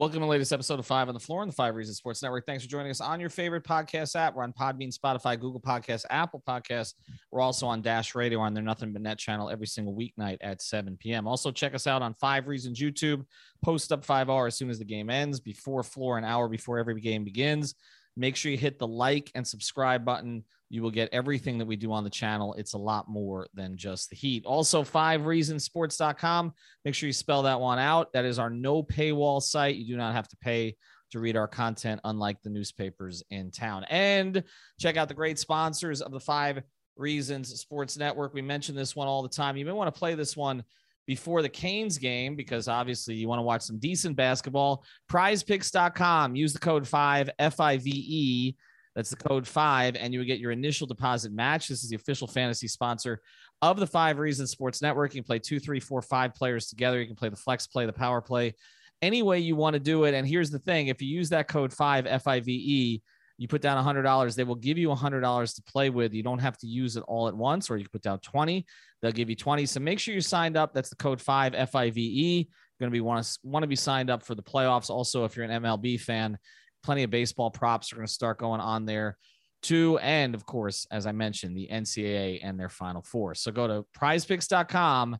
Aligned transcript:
Welcome 0.00 0.20
to 0.20 0.24
the 0.24 0.30
latest 0.30 0.50
episode 0.50 0.78
of 0.78 0.86
Five 0.86 1.08
on 1.08 1.14
the 1.14 1.20
Floor 1.20 1.42
on 1.42 1.48
the 1.48 1.52
Five 1.52 1.74
Reasons 1.74 1.98
Sports 1.98 2.22
Network. 2.22 2.46
Thanks 2.46 2.64
for 2.64 2.70
joining 2.70 2.90
us 2.90 3.02
on 3.02 3.20
your 3.20 3.28
favorite 3.28 3.64
podcast 3.64 4.16
app. 4.16 4.34
We're 4.34 4.44
on 4.44 4.54
Podbean, 4.54 4.96
Spotify, 4.96 5.38
Google 5.38 5.60
Podcasts, 5.60 6.06
Apple 6.08 6.42
Podcasts. 6.48 6.94
We're 7.30 7.42
also 7.42 7.66
on 7.66 7.82
Dash 7.82 8.14
Radio 8.14 8.38
on 8.40 8.54
their 8.54 8.62
Nothing 8.62 8.94
But 8.94 9.02
Net 9.02 9.18
channel 9.18 9.50
every 9.50 9.66
single 9.66 9.94
weeknight 9.94 10.38
at 10.40 10.62
7 10.62 10.96
p.m. 10.98 11.26
Also, 11.28 11.50
check 11.50 11.74
us 11.74 11.86
out 11.86 12.00
on 12.00 12.14
Five 12.14 12.48
Reasons 12.48 12.80
YouTube. 12.80 13.26
Post 13.62 13.92
up 13.92 14.02
five 14.02 14.30
hours 14.30 14.54
as 14.54 14.58
soon 14.58 14.70
as 14.70 14.78
the 14.78 14.86
game 14.86 15.10
ends, 15.10 15.38
before 15.38 15.82
floor, 15.82 16.16
an 16.16 16.24
hour 16.24 16.48
before 16.48 16.78
every 16.78 16.98
game 16.98 17.22
begins. 17.22 17.74
Make 18.20 18.36
sure 18.36 18.52
you 18.52 18.58
hit 18.58 18.78
the 18.78 18.86
like 18.86 19.30
and 19.34 19.46
subscribe 19.46 20.04
button. 20.04 20.44
You 20.68 20.82
will 20.82 20.90
get 20.90 21.08
everything 21.10 21.56
that 21.56 21.64
we 21.64 21.74
do 21.74 21.90
on 21.90 22.04
the 22.04 22.10
channel. 22.10 22.52
It's 22.52 22.74
a 22.74 22.78
lot 22.78 23.08
more 23.08 23.46
than 23.54 23.78
just 23.78 24.10
the 24.10 24.16
heat. 24.16 24.44
Also, 24.44 24.84
five 24.84 25.22
reasonsports.com. 25.22 26.52
Make 26.84 26.94
sure 26.94 27.06
you 27.06 27.14
spell 27.14 27.44
that 27.44 27.58
one 27.58 27.78
out. 27.78 28.12
That 28.12 28.26
is 28.26 28.38
our 28.38 28.50
no 28.50 28.82
paywall 28.82 29.40
site. 29.40 29.76
You 29.76 29.86
do 29.86 29.96
not 29.96 30.12
have 30.14 30.28
to 30.28 30.36
pay 30.36 30.76
to 31.12 31.18
read 31.18 31.34
our 31.34 31.48
content, 31.48 32.02
unlike 32.04 32.42
the 32.42 32.50
newspapers 32.50 33.22
in 33.30 33.50
town. 33.50 33.84
And 33.88 34.44
check 34.78 34.98
out 34.98 35.08
the 35.08 35.14
great 35.14 35.38
sponsors 35.38 36.02
of 36.02 36.12
the 36.12 36.20
Five 36.20 36.62
Reasons 36.96 37.58
Sports 37.58 37.96
Network. 37.96 38.34
We 38.34 38.42
mention 38.42 38.74
this 38.74 38.94
one 38.94 39.08
all 39.08 39.22
the 39.22 39.30
time. 39.30 39.56
You 39.56 39.64
may 39.64 39.72
want 39.72 39.92
to 39.92 39.98
play 39.98 40.14
this 40.14 40.36
one 40.36 40.62
before 41.10 41.42
the 41.42 41.48
Canes 41.48 41.98
game 41.98 42.36
because 42.36 42.68
obviously 42.68 43.16
you 43.16 43.26
want 43.26 43.40
to 43.40 43.42
watch 43.42 43.62
some 43.62 43.80
decent 43.80 44.14
basketball. 44.14 44.84
Prizepicks.com. 45.10 46.36
Use 46.36 46.52
the 46.52 46.60
code 46.60 46.86
5 46.86 47.30
F 47.40 47.58
I 47.58 47.78
V 47.78 47.90
E. 47.90 48.56
That's 48.94 49.10
the 49.10 49.16
code 49.16 49.44
5 49.44 49.96
and 49.96 50.12
you 50.12 50.20
would 50.20 50.28
get 50.28 50.38
your 50.38 50.52
initial 50.52 50.86
deposit 50.86 51.32
match. 51.32 51.66
This 51.66 51.82
is 51.82 51.90
the 51.90 51.96
official 51.96 52.28
fantasy 52.28 52.68
sponsor 52.68 53.20
of 53.60 53.80
the 53.80 53.88
5 53.88 54.20
Reasons 54.20 54.52
Sports 54.52 54.82
Network. 54.82 55.12
You 55.12 55.20
can 55.20 55.26
play 55.26 55.40
two, 55.40 55.58
three, 55.58 55.80
four, 55.80 56.00
five 56.00 56.32
players 56.32 56.68
together. 56.68 57.00
You 57.00 57.08
can 57.08 57.16
play 57.16 57.28
the 57.28 57.34
flex 57.34 57.66
play, 57.66 57.86
the 57.86 57.92
power 57.92 58.20
play, 58.20 58.54
any 59.02 59.24
way 59.24 59.40
you 59.40 59.56
want 59.56 59.74
to 59.74 59.80
do 59.80 60.04
it. 60.04 60.14
And 60.14 60.24
here's 60.24 60.52
the 60.52 60.60
thing, 60.60 60.86
if 60.86 61.02
you 61.02 61.08
use 61.08 61.30
that 61.30 61.48
code 61.48 61.72
5 61.72 62.06
F 62.06 62.28
I 62.28 62.38
V 62.38 62.52
E, 62.52 63.02
you 63.40 63.48
put 63.48 63.62
down 63.62 63.82
$100 63.82 64.34
they 64.34 64.44
will 64.44 64.54
give 64.54 64.76
you 64.76 64.88
$100 64.88 65.54
to 65.54 65.62
play 65.62 65.88
with. 65.88 66.12
You 66.12 66.22
don't 66.22 66.38
have 66.40 66.58
to 66.58 66.66
use 66.66 66.98
it 66.98 67.02
all 67.08 67.26
at 67.26 67.34
once 67.34 67.70
or 67.70 67.78
you 67.78 67.84
can 67.84 67.90
put 67.90 68.02
down 68.02 68.20
20 68.20 68.66
they'll 69.00 69.12
give 69.12 69.30
you 69.30 69.34
20 69.34 69.64
so 69.64 69.80
make 69.80 69.98
sure 69.98 70.12
you're 70.12 70.20
signed 70.20 70.58
up. 70.58 70.74
That's 70.74 70.90
the 70.90 70.96
code 70.96 71.22
5 71.22 71.70
five 71.70 71.96
you're 71.96 72.44
going 72.78 72.90
to 72.90 72.90
be 72.90 73.00
want 73.00 73.24
to 73.24 73.38
want 73.42 73.62
to 73.62 73.66
be 73.66 73.76
signed 73.76 74.10
up 74.10 74.22
for 74.22 74.34
the 74.34 74.42
playoffs. 74.42 74.90
Also 74.90 75.24
if 75.24 75.36
you're 75.36 75.46
an 75.46 75.62
mlb 75.62 76.00
fan 76.00 76.36
plenty 76.82 77.02
of 77.02 77.10
baseball 77.10 77.50
props 77.50 77.92
are 77.92 77.96
going 77.96 78.06
to 78.06 78.12
start 78.12 78.38
going 78.38 78.60
on 78.60 78.84
there 78.84 79.16
too. 79.62 79.96
And 79.98 80.34
of 80.34 80.44
course 80.44 80.86
as 80.90 81.06
i 81.06 81.12
mentioned 81.12 81.56
the 81.56 81.68
ncaa 81.72 82.40
and 82.42 82.60
their 82.60 82.68
final 82.68 83.00
four. 83.02 83.34
So 83.34 83.50
go 83.50 83.66
to 83.66 83.86
prizepicks.com 83.98 85.16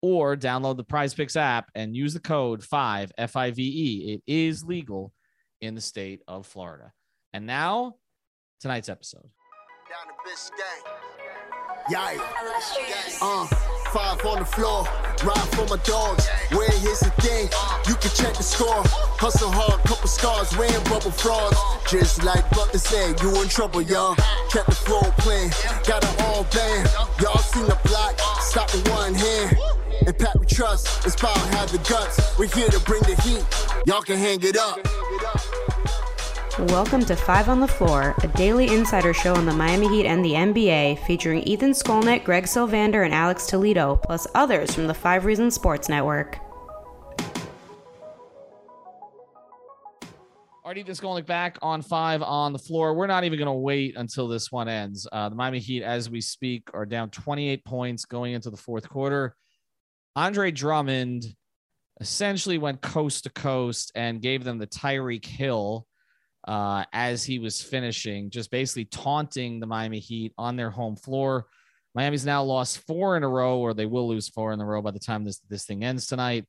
or 0.00 0.36
download 0.36 0.76
the 0.76 0.84
prize 0.84 1.12
picks 1.12 1.34
app 1.34 1.70
and 1.74 1.96
use 1.96 2.14
the 2.14 2.20
code 2.20 2.62
5 2.62 3.12
five 3.28 3.54
it 3.58 4.22
is 4.28 4.62
legal 4.62 5.12
in 5.60 5.74
the 5.74 5.80
state 5.80 6.20
of 6.28 6.46
florida 6.46 6.92
and 7.34 7.46
now, 7.46 7.96
tonight's 8.60 8.88
episode. 8.88 9.28
Down 9.90 10.06
to 10.06 10.14
Biscayne. 10.24 10.86
Yikes. 11.90 13.18
Uh, 13.20 13.46
five 13.92 14.24
on 14.24 14.38
the 14.38 14.44
floor, 14.44 14.84
ride 15.24 15.48
for 15.52 15.66
my 15.66 15.82
dogs. 15.82 16.28
Where 16.52 16.70
here's 16.70 17.00
the 17.00 17.10
thing, 17.20 17.48
you 17.88 17.96
can 17.96 18.10
check 18.14 18.34
the 18.36 18.42
score. 18.44 18.82
Hustle 19.18 19.50
hard, 19.50 19.82
couple 19.82 20.08
scars, 20.08 20.56
wearing 20.56 20.82
bubble 20.84 21.10
frogs. 21.10 21.58
Just 21.90 22.22
like 22.22 22.48
Butler 22.50 22.78
said, 22.78 23.20
you 23.20 23.42
in 23.42 23.48
trouble, 23.48 23.82
y'all. 23.82 24.14
Kept 24.50 24.66
the 24.66 24.78
floor 24.86 25.02
playing, 25.18 25.50
got 25.86 26.04
it 26.04 26.22
all 26.22 26.44
band. 26.44 26.88
Y'all 27.20 27.36
seen 27.38 27.66
the 27.66 27.78
block, 27.84 28.18
stop 28.40 28.72
with 28.72 28.88
one 28.90 29.12
hand. 29.12 29.58
And 30.06 30.16
Pat 30.16 30.38
we 30.38 30.46
trust, 30.46 31.04
Inspire 31.04 31.36
have 31.58 31.70
the 31.72 31.78
guts. 31.90 32.38
We're 32.38 32.46
here 32.46 32.68
to 32.68 32.80
bring 32.80 33.02
the 33.02 33.20
heat, 33.22 33.44
y'all 33.86 34.02
can 34.02 34.18
hang 34.18 34.40
it 34.42 34.56
up. 34.56 34.78
Welcome 36.56 37.04
to 37.06 37.16
Five 37.16 37.48
on 37.48 37.58
the 37.58 37.66
Floor, 37.66 38.14
a 38.22 38.28
daily 38.28 38.68
insider 38.68 39.12
show 39.12 39.34
on 39.34 39.44
the 39.44 39.52
Miami 39.52 39.88
Heat 39.88 40.06
and 40.06 40.24
the 40.24 40.34
NBA, 40.34 41.04
featuring 41.04 41.42
Ethan 41.42 41.72
Skolnick, 41.72 42.22
Greg 42.22 42.44
Sylvander, 42.44 43.04
and 43.04 43.12
Alex 43.12 43.48
Toledo, 43.48 43.96
plus 43.96 44.28
others 44.36 44.72
from 44.72 44.86
the 44.86 44.94
Five 44.94 45.24
Reasons 45.24 45.56
Sports 45.56 45.88
Network. 45.88 46.38
Just 50.86 51.02
going 51.02 51.24
back 51.24 51.58
on 51.60 51.82
five 51.82 52.22
on 52.22 52.52
the 52.52 52.58
floor. 52.60 52.94
We're 52.94 53.08
not 53.08 53.24
even 53.24 53.36
going 53.36 53.46
to 53.46 53.52
wait 53.52 53.96
until 53.96 54.28
this 54.28 54.52
one 54.52 54.68
ends. 54.68 55.08
Uh, 55.10 55.30
the 55.30 55.34
Miami 55.34 55.58
Heat, 55.58 55.82
as 55.82 56.08
we 56.08 56.20
speak, 56.20 56.68
are 56.72 56.86
down 56.86 57.10
28 57.10 57.64
points 57.64 58.04
going 58.04 58.32
into 58.32 58.50
the 58.50 58.56
fourth 58.56 58.88
quarter. 58.88 59.34
Andre 60.14 60.52
Drummond 60.52 61.24
essentially 62.00 62.58
went 62.58 62.80
coast 62.80 63.24
to 63.24 63.30
coast 63.30 63.90
and 63.96 64.22
gave 64.22 64.44
them 64.44 64.58
the 64.58 64.68
Tyreek 64.68 65.24
Hill 65.24 65.88
uh, 66.46 66.84
as 66.92 67.24
he 67.24 67.38
was 67.38 67.62
finishing, 67.62 68.30
just 68.30 68.50
basically 68.50 68.84
taunting 68.86 69.60
the 69.60 69.66
Miami 69.66 69.98
Heat 69.98 70.32
on 70.36 70.56
their 70.56 70.70
home 70.70 70.96
floor. 70.96 71.46
Miami's 71.94 72.26
now 72.26 72.42
lost 72.42 72.78
four 72.86 73.16
in 73.16 73.22
a 73.22 73.28
row, 73.28 73.58
or 73.58 73.72
they 73.72 73.86
will 73.86 74.08
lose 74.08 74.28
four 74.28 74.52
in 74.52 74.60
a 74.60 74.64
row 74.64 74.82
by 74.82 74.90
the 74.90 74.98
time 74.98 75.24
this 75.24 75.40
this 75.48 75.64
thing 75.64 75.84
ends 75.84 76.06
tonight. 76.06 76.44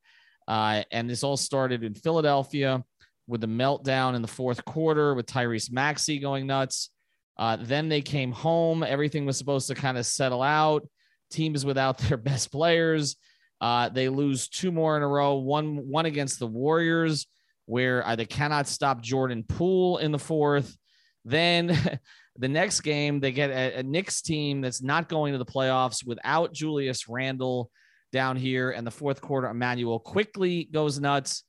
Uh, 0.48 0.84
and 0.92 1.10
this 1.10 1.24
all 1.24 1.38
started 1.38 1.84
in 1.84 1.94
Philadelphia 1.94 2.84
with 3.28 3.42
the 3.42 3.48
meltdown 3.48 4.16
in 4.16 4.22
the 4.22 4.28
fourth 4.28 4.64
quarter 4.66 5.16
with 5.16 5.26
Tyrese 5.26 5.72
Maxey 5.72 6.20
going 6.20 6.46
nuts. 6.46 6.90
Uh, 7.38 7.58
then 7.60 7.90
they 7.90 8.02
came 8.02 8.32
home. 8.32 8.84
Everything 8.84 9.26
was 9.26 9.38
supposed 9.38 9.68
to 9.68 9.76
kind 9.76 9.98
of 9.98 10.06
settle 10.06 10.42
out. 10.42 10.88
Teams 11.32 11.66
without 11.66 11.98
their 12.00 12.18
best 12.18 12.52
players. 12.52 13.16
Uh, 13.62 13.90
they 13.90 14.10
lose 14.10 14.50
two 14.50 14.72
more 14.72 14.98
in 14.98 15.04
a 15.04 15.08
row. 15.08 15.36
One 15.36 15.88
one 15.88 16.06
against 16.06 16.40
the 16.40 16.48
Warriors 16.48 17.28
where 17.66 18.04
they 18.16 18.26
cannot 18.26 18.68
stop 18.68 19.02
Jordan 19.02 19.44
Poole 19.44 19.98
in 19.98 20.12
the 20.12 20.20
fourth. 20.20 20.78
Then 21.24 22.00
the 22.38 22.48
next 22.48 22.82
game, 22.82 23.20
they 23.20 23.32
get 23.32 23.50
a, 23.50 23.80
a 23.80 23.84
Knicks 23.84 24.22
team 24.22 24.62
that's 24.62 24.82
not 24.82 25.10
going 25.10 25.34
to 25.34 25.40
the 25.40 25.46
playoffs 25.46 26.06
without 26.06 26.54
Julius 26.54 27.08
Randle 27.08 27.70
down 28.12 28.38
here. 28.38 28.72
And 28.72 28.86
the 28.86 28.92
fourth 28.92 29.22
quarter, 29.22 29.50
Immanuel 29.50 30.00
Quickley 30.00 30.66
goes 30.72 31.00
nuts. 31.00 31.44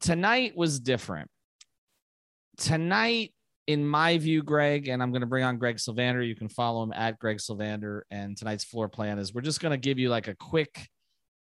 Tonight 0.00 0.56
was 0.56 0.80
different. 0.80 1.30
Tonight, 2.58 3.32
in 3.66 3.86
my 3.86 4.18
view, 4.18 4.42
Greg, 4.42 4.88
and 4.88 5.02
I'm 5.02 5.10
going 5.10 5.22
to 5.22 5.26
bring 5.26 5.44
on 5.44 5.58
Greg 5.58 5.76
Sylvander. 5.76 6.26
You 6.26 6.36
can 6.36 6.48
follow 6.48 6.82
him 6.82 6.92
at 6.92 7.18
Greg 7.18 7.38
Sylvander. 7.38 8.02
And 8.10 8.36
tonight's 8.36 8.64
floor 8.64 8.88
plan 8.88 9.18
is 9.18 9.34
we're 9.34 9.40
just 9.40 9.60
going 9.60 9.72
to 9.72 9.78
give 9.78 9.98
you 9.98 10.08
like 10.08 10.28
a 10.28 10.34
quick 10.34 10.88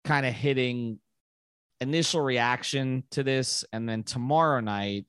kind 0.04 0.24
of 0.24 0.32
hitting 0.32 0.98
initial 1.80 2.20
reaction 2.20 3.04
to 3.12 3.22
this. 3.22 3.64
And 3.72 3.88
then 3.88 4.02
tomorrow 4.02 4.60
night, 4.60 5.06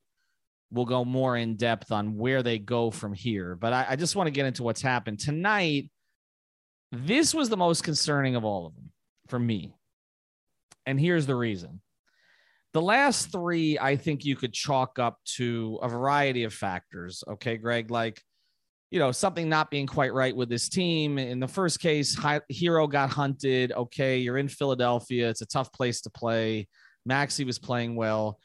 we'll 0.72 0.86
go 0.86 1.04
more 1.04 1.36
in 1.36 1.56
depth 1.56 1.92
on 1.92 2.18
where 2.18 2.44
they 2.44 2.60
go 2.60 2.92
from 2.92 3.14
here. 3.14 3.56
But 3.56 3.74
I, 3.74 3.86
I 3.90 3.96
just 3.96 4.16
want 4.16 4.28
to 4.28 4.32
get 4.32 4.46
into 4.46 4.64
what's 4.64 4.82
happened 4.82 5.20
tonight. 5.20 5.90
This 6.92 7.34
was 7.34 7.50
the 7.50 7.58
most 7.58 7.84
concerning 7.84 8.36
of 8.36 8.46
all 8.46 8.68
of 8.68 8.76
them 8.76 8.92
for 9.28 9.40
me. 9.40 9.76
And 10.86 11.00
here's 11.00 11.26
the 11.26 11.36
reason. 11.36 11.82
The 12.74 12.82
last 12.82 13.32
three, 13.32 13.80
I 13.80 13.96
think 13.96 14.26
you 14.26 14.36
could 14.36 14.54
chalk 14.54 15.00
up 15.00 15.20
to 15.38 15.80
a 15.82 15.90
variety 15.90 16.44
of 16.44 16.54
factors. 16.54 17.24
Okay, 17.28 17.58
Greg, 17.58 17.90
like 17.90 18.22
you 18.92 19.00
know, 19.00 19.12
something 19.12 19.48
not 19.48 19.70
being 19.70 19.86
quite 19.86 20.14
right 20.14 20.36
with 20.36 20.50
this 20.50 20.68
team. 20.68 21.20
In 21.20 21.40
the 21.40 21.48
first 21.48 21.80
case, 21.80 22.16
Herro 22.16 22.90
got 22.90 23.10
hunted. 23.10 23.72
Okay, 23.72 24.18
you're 24.18 24.38
in 24.38 24.48
Philadelphia. 24.48 25.30
It's 25.30 25.42
a 25.42 25.46
tough 25.46 25.72
place 25.72 26.02
to 26.02 26.10
play. 26.10 26.68
Maxey 27.06 27.44
was 27.44 27.60
playing 27.60 27.96
well. 27.96 28.40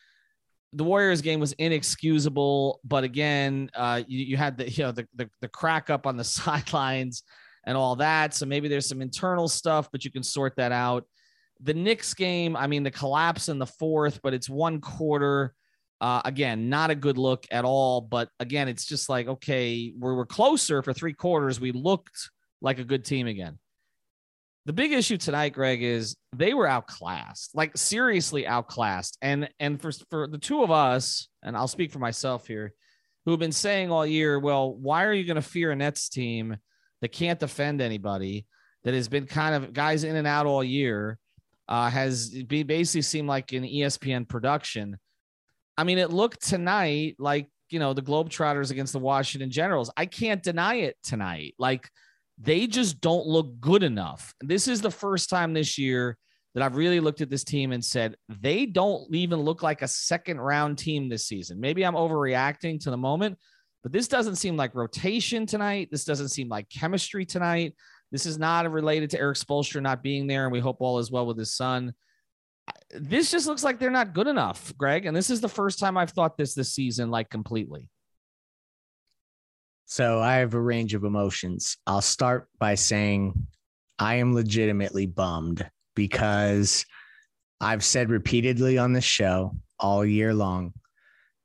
The 0.75 0.85
Warriors 0.85 1.23
game 1.23 1.41
was 1.41 1.53
inexcusable, 1.55 2.81
but 2.85 3.05
again, 3.05 3.71
uh, 3.75 4.03
you, 4.07 4.25
you, 4.25 4.37
had 4.37 4.59
the 4.59 4.69
you 4.69 4.85
know 4.85 4.93
the, 4.93 5.07
the 5.15 5.31
the 5.41 5.49
crack 5.49 5.89
up 5.89 6.07
on 6.07 6.17
the 6.17 6.25
sidelines 6.25 7.23
and 7.65 7.77
all 7.77 7.97
that. 7.97 8.35
So 8.35 8.45
maybe 8.45 8.69
there's 8.69 8.89
some 8.89 9.01
internal 9.01 9.49
stuff, 9.49 9.89
but 9.93 10.05
you 10.05 10.11
can 10.11 10.23
sort 10.23 10.57
that 10.57 10.73
out. 10.73 11.05
The 11.61 11.75
Knicks 11.75 12.13
game, 12.13 12.57
I 12.57 12.67
mean, 12.67 12.83
the 12.83 12.91
collapse 12.91 13.49
in 13.49 13.59
the 13.59 13.67
fourth, 13.67 14.21
but 14.23 14.35
it's 14.35 14.51
one 14.51 14.81
quarter 14.81 15.55
uh, 16.05 16.21
again, 16.27 16.69
not 16.69 16.91
a 16.91 16.95
good 16.95 17.17
look 17.17 17.47
at 17.51 17.65
all. 17.65 18.03
But 18.03 18.29
again, 18.39 18.69
it's 18.69 18.85
just 18.85 19.09
like, 19.09 19.27
okay, 19.27 19.91
we're, 19.99 20.15
we're 20.15 20.27
closer 20.27 20.83
for 20.83 20.93
three 20.93 21.15
quarters. 21.15 21.59
We 21.59 21.73
looked 21.73 22.29
like 22.61 22.79
a 22.79 22.85
good 22.85 23.07
team 23.07 23.27
again. 23.27 23.59
The 24.67 24.75
big 24.75 24.93
issue 24.93 25.17
tonight, 25.17 25.55
Greg, 25.55 25.83
is 25.83 26.15
they 26.37 26.53
were 26.53 26.67
outclassed, 26.67 27.55
like 27.55 27.75
seriously 27.79 28.47
outclassed. 28.47 29.17
And 29.23 29.49
and 29.59 29.81
for 29.81 29.93
for 30.11 30.27
the 30.27 30.37
two 30.37 30.63
of 30.63 30.71
us, 30.71 31.29
and 31.43 31.57
I'll 31.57 31.69
speak 31.69 31.91
for 31.91 32.01
myself 32.01 32.47
here, 32.47 32.75
who 33.25 33.31
have 33.31 33.41
been 33.41 33.51
saying 33.51 33.91
all 33.91 34.05
year, 34.05 34.39
well, 34.39 34.75
why 34.75 35.05
are 35.05 35.15
you 35.15 35.25
going 35.25 35.37
to 35.37 35.43
fear 35.43 35.71
a 35.71 35.77
Nets 35.77 36.11
team 36.11 36.59
that 37.01 37.13
can't 37.13 37.41
defend 37.41 37.81
anybody, 37.81 38.45
that 38.83 38.93
has 38.93 39.09
been 39.09 39.25
kind 39.25 39.55
of 39.55 39.73
guys 39.73 40.05
in 40.05 40.17
and 40.17 40.27
out 40.27 40.45
all 40.45 40.63
year, 40.63 41.19
uh, 41.67 41.89
has 41.89 42.29
basically 42.29 43.01
seemed 43.01 43.29
like 43.29 43.53
an 43.53 43.65
ESPN 43.65 44.29
production. 44.29 44.99
I 45.77 45.85
mean, 45.85 45.99
it 45.99 46.11
looked 46.11 46.47
tonight 46.47 47.17
like 47.19 47.49
you 47.71 47.79
know 47.79 47.93
the 47.93 48.03
Globetrotters 48.03 48.71
against 48.71 48.93
the 48.93 48.99
Washington 48.99 49.51
Generals. 49.51 49.91
I 49.97 50.07
can't 50.07 50.43
deny 50.43 50.77
it 50.77 50.97
tonight. 51.03 51.55
Like 51.59 51.89
they 52.39 52.67
just 52.67 53.01
don't 53.01 53.27
look 53.27 53.61
good 53.61 53.83
enough. 53.83 54.35
This 54.41 54.69
is 54.69 54.81
the 54.81 54.91
first 54.91 55.31
time 55.31 55.55
this 55.55 55.79
year 55.79 56.17
that 56.55 56.63
I've 56.63 56.77
really 56.77 57.01
looked 57.01 57.21
at 57.21 57.31
this 57.31 57.45
team 57.45 57.73
and 57.73 57.85
said 57.85 58.17
they 58.29 58.67
don't 58.67 59.13
even 59.15 59.41
look 59.41 59.63
like 59.63 59.83
a 59.83 59.89
second 59.89 60.41
round 60.41 60.79
team 60.79 61.09
this 61.09 61.27
season. 61.27 61.61
Maybe 61.61 61.85
I'm 61.85 61.95
overreacting 61.95 62.81
to 62.85 62.91
the 62.91 62.97
moment, 62.97 63.39
but 63.83 63.93
this 63.93 64.09
doesn't 64.09 64.37
seem 64.37 64.57
like 64.57 64.75
rotation 64.75 65.47
tonight. 65.47 65.89
This 65.91 66.05
doesn't 66.05 66.29
seem 66.29 66.49
like 66.49 66.69
chemistry 66.71 67.25
tonight. 67.25 67.75
This 68.13 68.27
is 68.27 68.39
not 68.39 68.71
related 68.71 69.11
to 69.11 69.19
Erik 69.19 69.37
Spoelstra 69.37 69.83
not 69.83 70.03
being 70.03 70.29
there, 70.29 70.45
and 70.45 70.53
we 70.53 70.61
hope 70.61 70.77
all 70.79 71.01
is 71.01 71.11
well 71.11 71.27
with 71.27 71.39
his 71.39 71.55
son. 71.55 71.93
This 72.91 73.31
just 73.31 73.47
looks 73.47 73.65
like 73.65 73.79
they're 73.79 73.91
not 73.91 74.15
good 74.15 74.27
enough, 74.27 74.73
Greg. 74.79 75.07
And 75.07 75.17
this 75.17 75.31
is 75.31 75.41
the 75.41 75.49
first 75.49 75.79
time 75.79 75.97
I've 75.97 76.11
thought 76.11 76.37
this 76.37 76.55
this 76.55 76.73
season, 76.73 77.11
like 77.11 77.29
completely. 77.29 77.89
So 79.87 80.21
I 80.21 80.37
have 80.37 80.55
a 80.55 80.61
range 80.61 80.95
of 80.95 81.05
emotions. 81.05 81.77
I'll 81.87 82.01
start 82.01 82.49
by 82.59 82.75
saying 82.75 83.47
I 83.99 84.17
am 84.17 84.35
legitimately 84.35 85.07
bummed 85.07 85.69
because 85.95 86.87
I've 87.61 87.85
said 87.85 88.11
repeatedly 88.11 88.79
on 88.79 88.93
this 88.93 89.05
show 89.05 89.57
all 89.79 90.05
year 90.05 90.33
long 90.35 90.73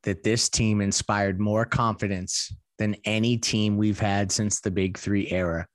that 0.04 0.24
this 0.24 0.50
team 0.50 0.81
inspired 0.81 1.39
more 1.39 1.65
confidence 1.65 2.54
than 2.77 2.95
any 3.04 3.38
team 3.38 3.75
we've 3.75 4.00
had 4.00 4.31
since 4.31 4.62
the 4.62 4.72
Big 4.72 4.98
Three 4.98 5.30
era. 5.30 5.68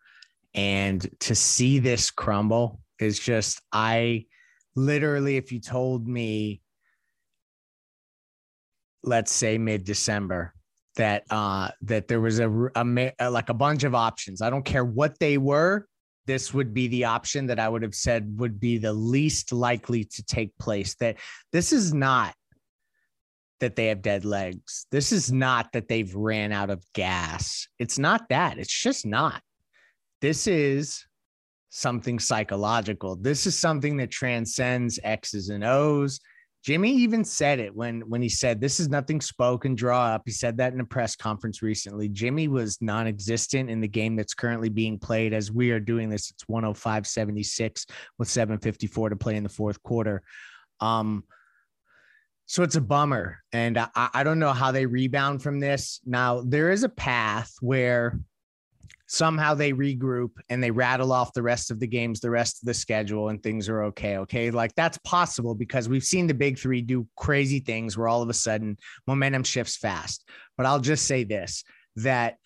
And 0.54 1.06
to 1.20 1.34
see 1.34 1.78
this 1.78 2.10
crumble 2.10 2.80
is 2.98 3.18
just, 3.18 3.60
I 3.72 4.24
literally, 4.76 5.36
if 5.36 5.52
you 5.52 5.60
told 5.60 6.06
me, 6.06 6.60
let's 9.02 9.32
say 9.32 9.58
mid 9.58 9.84
December, 9.84 10.54
that 10.96 11.24
uh 11.30 11.68
that 11.82 12.06
there 12.08 12.20
was 12.20 12.38
a, 12.38 12.70
a 12.76 13.30
like 13.30 13.48
a 13.48 13.54
bunch 13.54 13.84
of 13.84 13.94
options. 13.94 14.40
I 14.40 14.50
don't 14.50 14.64
care 14.64 14.84
what 14.84 15.18
they 15.18 15.38
were. 15.38 15.86
This 16.26 16.54
would 16.54 16.72
be 16.72 16.88
the 16.88 17.04
option 17.04 17.46
that 17.48 17.58
I 17.58 17.68
would 17.68 17.82
have 17.82 17.94
said 17.94 18.38
would 18.38 18.58
be 18.58 18.78
the 18.78 18.92
least 18.92 19.52
likely 19.52 20.04
to 20.04 20.22
take 20.24 20.56
place. 20.56 20.94
That 20.96 21.16
this 21.52 21.72
is 21.72 21.92
not 21.92 22.34
that 23.60 23.76
they 23.76 23.86
have 23.86 24.02
dead 24.02 24.24
legs. 24.24 24.86
This 24.90 25.12
is 25.12 25.32
not 25.32 25.72
that 25.72 25.88
they've 25.88 26.14
ran 26.14 26.52
out 26.52 26.70
of 26.70 26.84
gas. 26.94 27.68
It's 27.78 27.98
not 27.98 28.28
that. 28.28 28.58
It's 28.58 28.72
just 28.72 29.06
not. 29.06 29.42
This 30.20 30.46
is 30.46 31.04
something 31.76 32.20
psychological. 32.20 33.16
This 33.16 33.48
is 33.48 33.58
something 33.58 33.96
that 33.96 34.08
transcends 34.08 35.00
X's 35.02 35.48
and 35.48 35.64
O's. 35.64 36.20
Jimmy 36.62 36.92
even 36.92 37.24
said 37.24 37.58
it 37.58 37.74
when 37.74 38.00
when 38.02 38.22
he 38.22 38.28
said 38.28 38.60
this 38.60 38.78
is 38.78 38.88
nothing 38.88 39.18
Spo 39.18 39.60
can 39.60 39.74
draw 39.74 40.06
up. 40.06 40.22
He 40.24 40.30
said 40.30 40.56
that 40.58 40.72
in 40.72 40.80
a 40.80 40.84
press 40.84 41.16
conference 41.16 41.62
recently. 41.62 42.08
Jimmy 42.08 42.46
was 42.46 42.80
non-existent 42.80 43.68
in 43.68 43.80
the 43.80 43.88
game 43.88 44.14
that's 44.14 44.34
currently 44.34 44.68
being 44.68 45.00
played 45.00 45.34
as 45.34 45.50
we 45.50 45.72
are 45.72 45.80
doing 45.80 46.08
this. 46.08 46.30
It's 46.30 46.44
105-76 46.44 47.86
with 48.18 48.28
754 48.28 49.10
to 49.10 49.16
play 49.16 49.36
in 49.36 49.42
the 49.42 49.48
fourth 49.48 49.82
quarter. 49.82 50.22
Um 50.80 51.24
so 52.46 52.62
it's 52.62 52.76
a 52.76 52.80
bummer. 52.80 53.38
And 53.52 53.78
I, 53.78 53.88
I 53.94 54.22
don't 54.22 54.38
know 54.38 54.52
how 54.52 54.70
they 54.70 54.86
rebound 54.86 55.42
from 55.42 55.58
this. 55.58 56.00
Now 56.06 56.40
there 56.40 56.70
is 56.70 56.84
a 56.84 56.88
path 56.88 57.52
where 57.60 58.20
somehow 59.06 59.54
they 59.54 59.72
regroup 59.72 60.30
and 60.48 60.62
they 60.62 60.70
rattle 60.70 61.12
off 61.12 61.32
the 61.32 61.42
rest 61.42 61.70
of 61.70 61.80
the 61.80 61.86
games, 61.86 62.20
the 62.20 62.30
rest 62.30 62.62
of 62.62 62.66
the 62.66 62.74
schedule, 62.74 63.28
and 63.28 63.42
things 63.42 63.68
are 63.68 63.84
okay. 63.84 64.18
Okay. 64.18 64.50
Like 64.50 64.74
that's 64.74 64.98
possible 64.98 65.54
because 65.54 65.88
we've 65.88 66.04
seen 66.04 66.26
the 66.26 66.34
big 66.34 66.58
three 66.58 66.80
do 66.80 67.06
crazy 67.16 67.60
things 67.60 67.96
where 67.96 68.08
all 68.08 68.22
of 68.22 68.28
a 68.28 68.34
sudden 68.34 68.76
momentum 69.06 69.44
shifts 69.44 69.76
fast. 69.76 70.28
But 70.56 70.66
I'll 70.66 70.80
just 70.80 71.06
say 71.06 71.24
this 71.24 71.64
that 71.96 72.38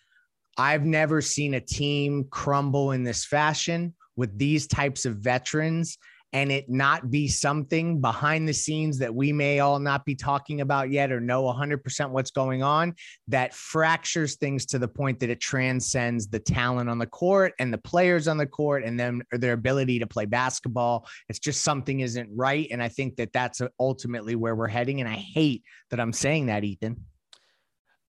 I've 0.56 0.84
never 0.84 1.20
seen 1.20 1.54
a 1.54 1.60
team 1.60 2.26
crumble 2.30 2.92
in 2.92 3.04
this 3.04 3.24
fashion 3.24 3.94
with 4.16 4.36
these 4.36 4.66
types 4.66 5.06
of 5.06 5.16
veterans 5.16 5.96
and 6.32 6.52
it 6.52 6.68
not 6.68 7.10
be 7.10 7.26
something 7.26 8.00
behind 8.00 8.46
the 8.46 8.52
scenes 8.52 8.98
that 8.98 9.14
we 9.14 9.32
may 9.32 9.60
all 9.60 9.78
not 9.78 10.04
be 10.04 10.14
talking 10.14 10.60
about 10.60 10.90
yet 10.90 11.10
or 11.10 11.20
know 11.20 11.44
100% 11.44 12.10
what's 12.10 12.30
going 12.30 12.62
on 12.62 12.94
that 13.28 13.54
fractures 13.54 14.36
things 14.36 14.66
to 14.66 14.78
the 14.78 14.88
point 14.88 15.20
that 15.20 15.30
it 15.30 15.40
transcends 15.40 16.28
the 16.28 16.38
talent 16.38 16.90
on 16.90 16.98
the 16.98 17.06
court 17.06 17.54
and 17.58 17.72
the 17.72 17.78
players 17.78 18.28
on 18.28 18.36
the 18.36 18.46
court 18.46 18.84
and 18.84 19.00
then 19.00 19.22
their 19.32 19.54
ability 19.54 19.98
to 19.98 20.06
play 20.06 20.26
basketball. 20.26 21.06
It's 21.28 21.38
just 21.38 21.62
something 21.62 22.00
isn't 22.00 22.28
right. 22.34 22.68
And 22.70 22.82
I 22.82 22.88
think 22.88 23.16
that 23.16 23.32
that's 23.32 23.60
uh, 23.60 23.68
ultimately 23.80 24.36
where 24.36 24.54
we're 24.54 24.68
heading. 24.68 25.00
And 25.00 25.08
I 25.08 25.14
hate 25.14 25.62
that 25.90 26.00
I'm 26.00 26.12
saying 26.12 26.46
that, 26.46 26.64
Ethan. 26.64 27.04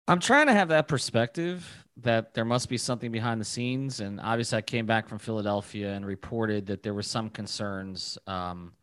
I'm 0.07 0.19
trying 0.19 0.47
to 0.47 0.53
have 0.53 0.69
that 0.69 0.87
perspective 0.87 1.86
that 2.01 2.33
there 2.33 2.45
must 2.45 2.69
be 2.69 2.77
something 2.77 3.11
behind 3.11 3.41
the 3.41 3.45
scenes. 3.45 3.99
And 3.99 4.19
obviously, 4.19 4.57
I 4.57 4.61
came 4.61 4.85
back 4.85 5.07
from 5.07 5.19
Philadelphia 5.19 5.93
and 5.93 6.05
reported 6.05 6.67
that 6.67 6.83
there 6.83 6.93
were 6.93 7.03
some 7.03 7.29
concerns, 7.29 8.17
um, 8.27 8.73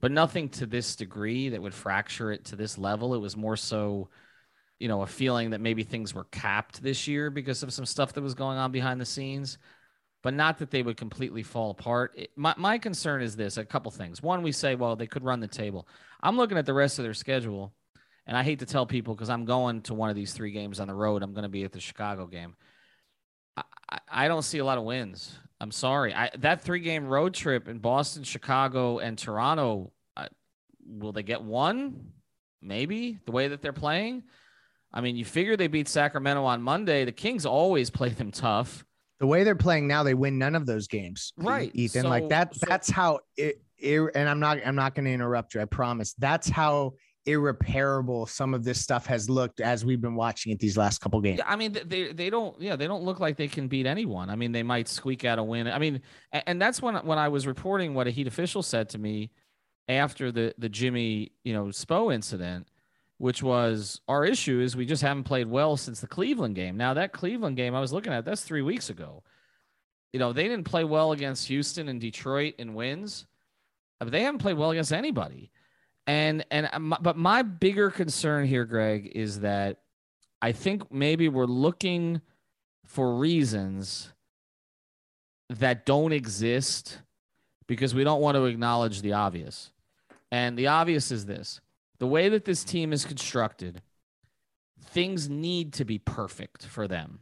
but 0.00 0.10
nothing 0.10 0.48
to 0.50 0.66
this 0.66 0.96
degree 0.96 1.50
that 1.50 1.60
would 1.60 1.74
fracture 1.74 2.32
it 2.32 2.46
to 2.46 2.56
this 2.56 2.78
level. 2.78 3.14
It 3.14 3.18
was 3.18 3.36
more 3.36 3.56
so, 3.56 4.08
you 4.78 4.88
know, 4.88 5.02
a 5.02 5.06
feeling 5.06 5.50
that 5.50 5.60
maybe 5.60 5.82
things 5.82 6.14
were 6.14 6.24
capped 6.24 6.82
this 6.82 7.06
year 7.06 7.30
because 7.30 7.62
of 7.62 7.72
some 7.72 7.86
stuff 7.86 8.14
that 8.14 8.22
was 8.22 8.34
going 8.34 8.58
on 8.58 8.72
behind 8.72 9.00
the 9.00 9.06
scenes, 9.06 9.58
but 10.22 10.32
not 10.32 10.58
that 10.58 10.70
they 10.70 10.82
would 10.82 10.96
completely 10.96 11.42
fall 11.42 11.70
apart. 11.70 12.12
It, 12.16 12.30
my, 12.36 12.54
my 12.56 12.78
concern 12.78 13.20
is 13.20 13.36
this 13.36 13.58
a 13.58 13.64
couple 13.64 13.90
things. 13.90 14.22
One, 14.22 14.42
we 14.42 14.52
say, 14.52 14.74
well, 14.74 14.96
they 14.96 15.06
could 15.06 15.24
run 15.24 15.40
the 15.40 15.48
table. 15.48 15.86
I'm 16.22 16.36
looking 16.38 16.58
at 16.58 16.66
the 16.66 16.74
rest 16.74 16.98
of 16.98 17.04
their 17.04 17.14
schedule 17.14 17.74
and 18.26 18.36
I 18.36 18.42
hate 18.42 18.58
to 18.58 18.66
tell 18.66 18.86
people 18.86 19.14
because 19.14 19.30
I'm 19.30 19.44
going 19.44 19.82
to 19.82 19.94
one 19.94 20.10
of 20.10 20.16
these 20.16 20.32
three 20.32 20.50
games 20.50 20.80
on 20.80 20.88
the 20.88 20.94
road. 20.94 21.22
I'm 21.22 21.32
going 21.32 21.44
to 21.44 21.48
be 21.48 21.64
at 21.64 21.72
the 21.72 21.80
Chicago 21.80 22.26
game. 22.26 22.56
I, 23.56 23.98
I, 24.08 24.28
don't 24.28 24.42
see 24.42 24.58
a 24.58 24.64
lot 24.64 24.78
of 24.78 24.84
wins. 24.84 25.38
I'm 25.60 25.70
sorry. 25.70 26.12
I, 26.12 26.30
that 26.38 26.60
three 26.60 26.80
game 26.80 27.06
road 27.06 27.34
trip 27.34 27.68
in 27.68 27.78
Boston, 27.78 28.24
Chicago, 28.24 28.98
and 28.98 29.16
Toronto, 29.16 29.92
I, 30.16 30.28
will 30.84 31.12
they 31.12 31.22
get 31.22 31.42
one? 31.42 32.12
Maybe 32.60 33.18
the 33.26 33.32
way 33.32 33.48
that 33.48 33.62
they're 33.62 33.72
playing. 33.72 34.24
I 34.92 35.00
mean, 35.00 35.16
you 35.16 35.24
figure 35.24 35.56
they 35.56 35.68
beat 35.68 35.88
Sacramento 35.88 36.42
on 36.44 36.62
Monday. 36.62 37.04
The 37.04 37.12
Kings 37.12 37.46
always 37.46 37.90
play 37.90 38.08
them 38.08 38.32
tough. 38.32 38.84
The 39.20 39.26
way 39.26 39.44
they're 39.44 39.54
playing 39.54 39.86
now, 39.86 40.02
they 40.02 40.14
win 40.14 40.36
none 40.38 40.54
of 40.54 40.66
those 40.66 40.88
games. 40.88 41.32
Right, 41.38 41.70
Ethan. 41.74 42.02
So, 42.02 42.08
like 42.08 42.28
that. 42.28 42.54
So, 42.54 42.66
that's 42.68 42.90
how 42.90 43.20
it, 43.36 43.62
it. 43.78 44.10
And 44.14 44.28
I'm 44.28 44.40
not. 44.40 44.58
I'm 44.66 44.74
not 44.74 44.94
going 44.94 45.06
to 45.06 45.12
interrupt 45.12 45.54
you. 45.54 45.62
I 45.62 45.64
promise. 45.64 46.12
That's 46.18 46.50
how 46.50 46.94
irreparable 47.26 48.24
some 48.26 48.54
of 48.54 48.64
this 48.64 48.80
stuff 48.80 49.04
has 49.06 49.28
looked 49.28 49.60
as 49.60 49.84
we've 49.84 50.00
been 50.00 50.14
watching 50.14 50.52
it 50.52 50.58
these 50.58 50.76
last 50.76 51.00
couple 51.00 51.20
games. 51.20 51.40
I 51.44 51.56
mean, 51.56 51.76
they 51.84 52.12
they 52.12 52.30
don't 52.30 52.58
yeah 52.60 52.76
they 52.76 52.86
don't 52.86 53.02
look 53.02 53.20
like 53.20 53.36
they 53.36 53.48
can 53.48 53.68
beat 53.68 53.86
anyone. 53.86 54.30
I 54.30 54.36
mean, 54.36 54.52
they 54.52 54.62
might 54.62 54.88
squeak 54.88 55.24
out 55.24 55.38
a 55.38 55.42
win. 55.42 55.66
I 55.66 55.78
mean, 55.78 56.00
and 56.32 56.60
that's 56.62 56.80
when 56.80 56.94
when 56.96 57.18
I 57.18 57.28
was 57.28 57.46
reporting 57.46 57.94
what 57.94 58.06
a 58.06 58.10
Heat 58.10 58.26
official 58.26 58.62
said 58.62 58.88
to 58.90 58.98
me 58.98 59.30
after 59.88 60.32
the 60.32 60.54
the 60.58 60.68
Jimmy 60.68 61.32
you 61.44 61.52
know 61.52 61.66
Spo 61.66 62.14
incident, 62.14 62.68
which 63.18 63.42
was 63.42 64.00
our 64.08 64.24
issue 64.24 64.60
is 64.60 64.76
we 64.76 64.86
just 64.86 65.02
haven't 65.02 65.24
played 65.24 65.48
well 65.48 65.76
since 65.76 66.00
the 66.00 66.06
Cleveland 66.06 66.54
game. 66.54 66.76
Now 66.76 66.94
that 66.94 67.12
Cleveland 67.12 67.56
game 67.56 67.74
I 67.74 67.80
was 67.80 67.92
looking 67.92 68.12
at 68.12 68.24
that's 68.24 68.42
three 68.42 68.62
weeks 68.62 68.88
ago. 68.88 69.22
You 70.12 70.20
know 70.20 70.32
they 70.32 70.44
didn't 70.44 70.64
play 70.64 70.84
well 70.84 71.12
against 71.12 71.48
Houston 71.48 71.88
and 71.88 72.00
Detroit 72.00 72.54
in 72.58 72.74
wins, 72.74 73.26
they 74.04 74.22
haven't 74.22 74.40
played 74.40 74.56
well 74.56 74.70
against 74.70 74.92
anybody. 74.92 75.50
And 76.06 76.44
and 76.50 76.68
but 77.00 77.16
my 77.16 77.42
bigger 77.42 77.90
concern 77.90 78.46
here, 78.46 78.64
Greg, 78.64 79.10
is 79.14 79.40
that 79.40 79.78
I 80.40 80.52
think 80.52 80.92
maybe 80.92 81.28
we're 81.28 81.46
looking 81.46 82.20
for 82.84 83.16
reasons 83.16 84.12
that 85.50 85.86
don't 85.86 86.12
exist 86.12 86.98
because 87.66 87.94
we 87.94 88.04
don't 88.04 88.20
want 88.20 88.36
to 88.36 88.44
acknowledge 88.44 89.02
the 89.02 89.12
obvious. 89.12 89.72
And 90.30 90.56
the 90.56 90.68
obvious 90.68 91.10
is 91.10 91.26
this 91.26 91.60
the 91.98 92.06
way 92.06 92.28
that 92.28 92.44
this 92.44 92.62
team 92.62 92.92
is 92.92 93.04
constructed, 93.04 93.82
things 94.80 95.28
need 95.28 95.72
to 95.74 95.84
be 95.84 95.98
perfect 95.98 96.64
for 96.66 96.86
them. 96.86 97.20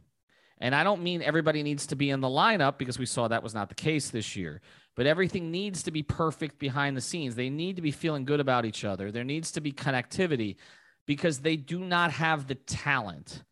And 0.59 0.75
I 0.75 0.85
don't 0.85 1.03
mean 1.03 1.23
everybody 1.23 1.63
needs 1.63 1.87
to 1.89 1.97
be 1.97 2.11
in 2.11 2.21
the 2.21 2.29
lineup 2.29 2.79
because 2.79 2.99
we 2.99 3.07
saw 3.07 3.29
that 3.29 3.43
was 3.43 3.55
not 3.55 3.69
the 3.69 3.75
case 3.75 4.11
this 4.11 4.37
year 4.37 4.61
but 4.95 5.07
everything 5.07 5.51
needs 5.51 5.83
to 5.85 5.91
be 5.91 6.03
perfect 6.03 6.59
behind 6.59 6.97
the 6.97 7.01
scenes. 7.01 7.35
They 7.35 7.51
need 7.51 7.77
to 7.77 7.83
be 7.83 7.91
feeling 7.91 8.25
good 8.25 8.41
about 8.41 8.65
each 8.65 8.85
other. 8.85 9.11
There 9.11 9.25
needs 9.25 9.53
to 9.53 9.61
be 9.61 9.73
connectivity 9.73 10.57
because 11.07 11.41
they 11.41 11.57
do 11.57 11.81
not 11.81 12.13
have 12.13 12.47
the 12.47 12.55
talent 12.55 13.43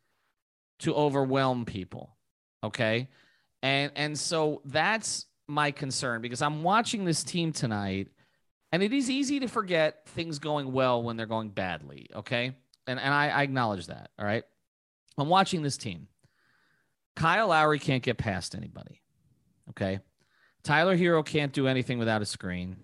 to 0.81 0.95
overwhelm 0.95 1.65
people. 1.65 2.17
Okay? 2.63 3.09
And 3.63 3.93
and 3.95 4.19
so 4.19 4.61
that's 4.65 5.27
my 5.47 5.71
concern 5.71 6.21
because 6.21 6.43
I'm 6.43 6.63
watching 6.63 7.05
this 7.05 7.23
team 7.23 7.53
tonight, 7.53 8.09
and 8.73 8.83
it 8.83 8.93
is 8.93 9.09
easy 9.09 9.41
to 9.41 9.47
forget 9.47 10.07
things 10.09 10.39
going 10.39 10.73
well 10.73 11.03
when 11.03 11.17
they're 11.17 11.27
going 11.27 11.51
badly. 11.51 12.09
Okay, 12.15 12.57
and 12.87 12.99
and 12.99 13.15
I, 13.15 13.29
I 13.29 13.43
acknowledge 13.43 13.87
that. 13.87 14.11
All 14.19 14.25
right, 14.25 14.45
I'm 15.17 15.29
watching 15.29 15.63
this 15.63 15.77
team. 15.77 16.09
Kyle 17.15 17.49
Lowry 17.49 17.79
can't 17.79 18.03
get 18.03 18.19
past 18.19 18.55
anybody. 18.55 19.01
Okay, 19.71 20.01
Tyler 20.65 20.97
Herro 20.97 21.25
can't 21.25 21.53
do 21.53 21.67
anything 21.67 21.99
without 21.99 22.23
a 22.23 22.27
screen. 22.27 22.77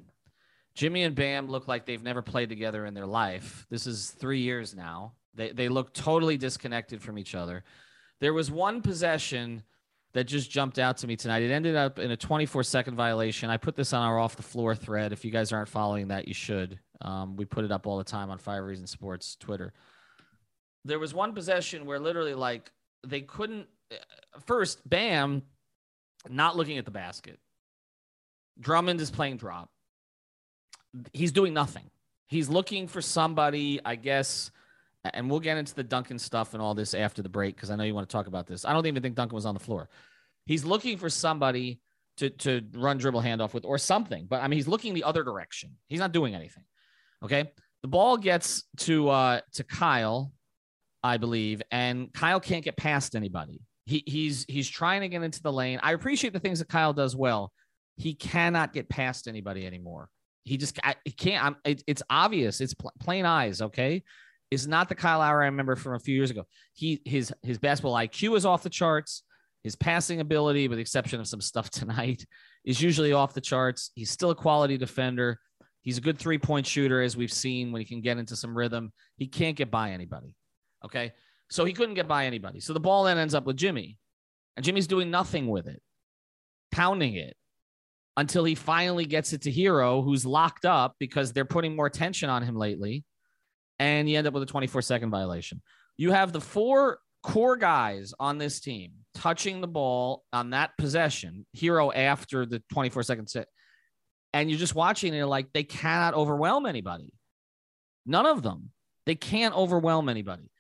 Jimmy 0.75 1.03
and 1.03 1.15
Bam 1.15 1.49
look 1.49 1.67
like 1.69 1.87
they've 1.87 2.03
never 2.03 2.23
played 2.23 2.49
together 2.49 2.87
in 2.87 2.95
their 2.95 3.07
life. 3.07 3.67
This 3.71 3.87
is 3.87 4.11
three 4.11 4.41
years 4.41 4.75
now. 4.75 5.15
They 5.35 5.51
they 5.51 5.69
look 5.69 5.93
totally 5.93 6.37
disconnected 6.37 7.03
from 7.03 7.19
each 7.19 7.35
other. 7.35 7.65
There 8.21 8.33
was 8.33 8.51
one 8.51 8.83
possession 8.83 9.63
that 10.13 10.25
just 10.25 10.51
jumped 10.51 10.79
out 10.79 10.97
to 10.99 11.07
me 11.07 11.17
tonight. 11.17 11.43
It 11.43 11.51
ended 11.51 11.77
up 11.77 11.99
in 11.99 12.11
a 12.11 12.17
24 12.17 12.63
second 12.65 12.97
violation. 12.97 13.51
I 13.51 13.57
put 13.57 13.77
this 13.77 13.93
on 13.93 14.03
our 14.03 14.19
off 14.19 14.37
the 14.37 14.43
floor 14.43 14.75
thread. 14.75 15.13
If 15.13 15.25
you 15.25 15.31
guys 15.31 15.53
aren't 15.53 15.69
following 15.69 16.09
that, 16.09 16.27
you 16.27 16.35
should. 16.35 16.79
Um, 17.01 17.37
we 17.37 17.45
put 17.45 17.65
it 17.65 17.71
up 17.73 17.87
all 17.87 17.99
the 17.99 18.05
time 18.05 18.31
on 18.31 18.39
Five 18.39 18.65
Reasons 18.65 18.91
Sports 18.91 19.37
Twitter. 19.39 19.73
There 20.85 20.99
was 20.99 21.13
one 21.13 21.35
possession 21.35 21.87
where 21.87 21.99
literally, 21.99 22.35
like, 22.35 22.73
they 23.07 23.21
couldn't. 23.21 23.67
Uh, 23.93 23.97
first, 24.47 24.89
Bam, 24.89 25.43
not 26.29 26.57
looking 26.57 26.79
at 26.79 26.85
the 26.85 26.91
basket. 26.91 27.39
Drummond 28.61 29.01
is 29.01 29.11
playing 29.11 29.37
drop. 29.37 29.71
He's 31.13 31.33
doing 31.33 31.55
nothing. 31.55 31.91
He's 32.29 32.49
looking 32.49 32.89
for 32.89 33.01
somebody, 33.01 33.81
I 33.85 33.97
guess, 33.97 34.51
and 35.05 35.31
we'll 35.31 35.41
get 35.41 35.57
into 35.57 35.75
the 35.75 35.83
Duncan 35.83 36.19
stuff 36.19 36.55
and 36.55 36.63
all 36.63 36.75
this 36.75 36.95
after 36.95 37.23
the 37.23 37.29
break 37.29 37.57
because 37.57 37.71
I 37.71 37.77
know 37.77 37.85
you 37.85 37.95
want 37.95 38.09
to 38.09 38.13
talk 38.13 38.27
about 38.27 38.47
this. 38.47 38.65
I 38.65 38.73
don't 38.73 38.87
even 38.87 39.03
think 39.03 39.15
Duncan 39.15 39.35
was 39.35 39.47
on 39.47 39.55
the 39.55 39.61
floor. 39.61 39.89
He's 40.47 40.65
looking 40.65 40.99
for 40.99 41.09
somebody 41.09 41.81
to 42.19 42.31
to 42.31 42.63
run 42.75 42.99
dribble 42.99 43.23
handoff 43.23 43.55
with 43.55 43.65
or 43.65 43.79
something, 43.79 44.27
but 44.29 44.43
I 44.43 44.49
mean 44.49 44.59
he's 44.59 44.69
looking 44.69 44.95
the 44.95 45.05
other 45.05 45.23
direction. 45.23 45.77
He's 45.89 46.01
not 46.01 46.13
doing 46.13 46.35
anything. 46.35 46.65
Okay, 47.23 47.53
the 47.83 47.89
ball 47.89 48.17
gets 48.17 48.65
to 48.79 49.09
uh 49.09 49.41
to 49.55 49.65
Kyle, 49.65 50.33
I 51.03 51.17
believe, 51.17 51.63
and 51.71 52.13
Kyle 52.13 52.41
can't 52.41 52.65
get 52.65 52.77
past 52.77 53.15
anybody. 53.15 53.61
He 53.87 54.03
he's 54.07 54.45
he's 54.49 54.69
trying 54.69 55.01
to 55.03 55.09
get 55.09 55.23
into 55.23 55.43
the 55.43 55.53
lane. 55.53 55.81
I 55.83 55.93
appreciate 55.93 56.33
the 56.33 56.41
things 56.41 56.59
that 56.59 56.69
Kyle 56.69 56.93
does 56.93 57.17
well. 57.17 57.53
He 57.99 58.15
cannot 58.15 58.73
get 58.73 58.89
past 58.89 59.29
anybody 59.29 59.67
anymore. 59.67 60.09
He 60.45 60.57
just 60.57 60.79
I, 60.83 60.95
he 61.05 61.11
can't. 61.11 61.57
It, 61.65 61.85
it's 61.87 62.03
obvious. 62.09 62.61
It's 62.63 62.75
pl- 62.75 62.95
plain 62.99 63.27
eyes. 63.27 63.61
Okay 63.61 64.03
is 64.51 64.67
not 64.67 64.89
the 64.89 64.95
Kyle 64.95 65.19
Lowry 65.19 65.45
I 65.45 65.49
remember 65.49 65.77
from 65.77 65.95
a 65.95 65.99
few 65.99 66.15
years 66.15 66.31
ago. 66.31 66.45
He 66.73 67.01
his 67.05 67.33
his 67.43 67.59
basketball 67.59 67.95
IQ 67.95 68.37
is 68.37 68.47
off 68.47 68.63
the 68.63 68.71
charts. 68.71 69.23
His 69.65 69.77
passing 69.77 70.21
ability, 70.21 70.69
with 70.69 70.79
the 70.79 70.83
exception 70.83 71.21
of 71.21 71.27
some 71.27 71.41
stuff 71.41 71.71
tonight, 71.71 72.25
is 72.65 72.81
usually 72.81 73.13
off 73.13 73.35
the 73.35 73.41
charts. 73.41 73.91
He's 73.95 74.11
still 74.11 74.31
a 74.31 74.35
quality 74.35 74.79
defender. 74.79 75.39
He's 75.83 75.99
a 75.99 76.03
good 76.03 76.19
three 76.19 76.39
point 76.39 76.67
shooter, 76.67 77.03
as 77.03 77.17
we've 77.17 77.33
seen 77.33 77.73
when 77.73 77.81
he 77.81 77.87
can 77.87 78.01
get 78.01 78.19
into 78.19 78.37
some 78.37 78.57
rhythm. 78.57 78.93
He 79.17 79.27
can't 79.27 79.57
get 79.57 79.71
by 79.71 79.91
anybody. 79.91 80.35
Okay. 80.85 81.13
So 81.51 81.65
he 81.65 81.73
couldn't 81.73 81.95
get 81.95 82.09
by 82.09 82.27
anybody. 82.27 82.61
So 82.61 82.75
the 82.75 82.81
ball 82.81 83.05
then 83.05 83.17
ends 83.17 83.35
up 83.35 83.47
with 83.47 83.57
Jimmy, 83.57 83.99
and 84.57 84.65
Jimmy's 84.65 84.87
doing 84.87 85.11
nothing 85.11 85.49
with 85.49 85.67
it, 85.67 85.83
pounding 86.71 87.15
it 87.15 87.37
until 88.19 88.43
he 88.43 88.57
finally 88.57 89.07
gets 89.07 89.33
it 89.33 89.43
to 89.43 89.53
Herro, 89.53 90.03
who's 90.03 90.27
locked 90.27 90.65
up 90.65 90.97
because 90.99 91.33
they're 91.33 91.45
putting 91.45 91.77
more 91.77 91.89
tension 91.89 92.29
on 92.29 92.43
him 92.43 92.57
lately 92.57 93.05
and 93.79 94.11
you 94.11 94.19
end 94.19 94.27
up 94.27 94.35
with 94.35 94.43
a 94.43 94.47
24 94.47 94.83
second 94.83 95.11
violation. 95.11 95.63
You 95.97 96.11
have 96.11 96.33
the 96.33 96.41
four 96.41 96.99
core 97.23 97.57
guys 97.57 98.13
on 98.19 98.37
this 98.37 98.59
team 98.59 98.91
touching 99.15 99.61
the 99.61 99.69
ball 99.69 100.25
on 100.33 100.51
that 100.51 100.77
possession, 100.79 101.47
Herro 101.57 101.95
after 101.95 102.45
the 102.45 102.61
24 102.73 103.05
second 103.05 103.29
set. 103.29 103.47
And 104.35 104.51
you're 104.51 104.59
just 104.59 104.75
watching 104.75 105.15
it 105.15 105.25
like 105.25 105.53
they 105.53 105.63
cannot 105.63 106.15
overwhelm 106.15 106.67
anybody. 106.67 107.15
None 108.05 108.27
of 108.27 108.43
them. 108.43 108.73
They 109.07 109.15
can't 109.15 109.55
overwhelm 109.55 110.09
anybody. 110.09 110.51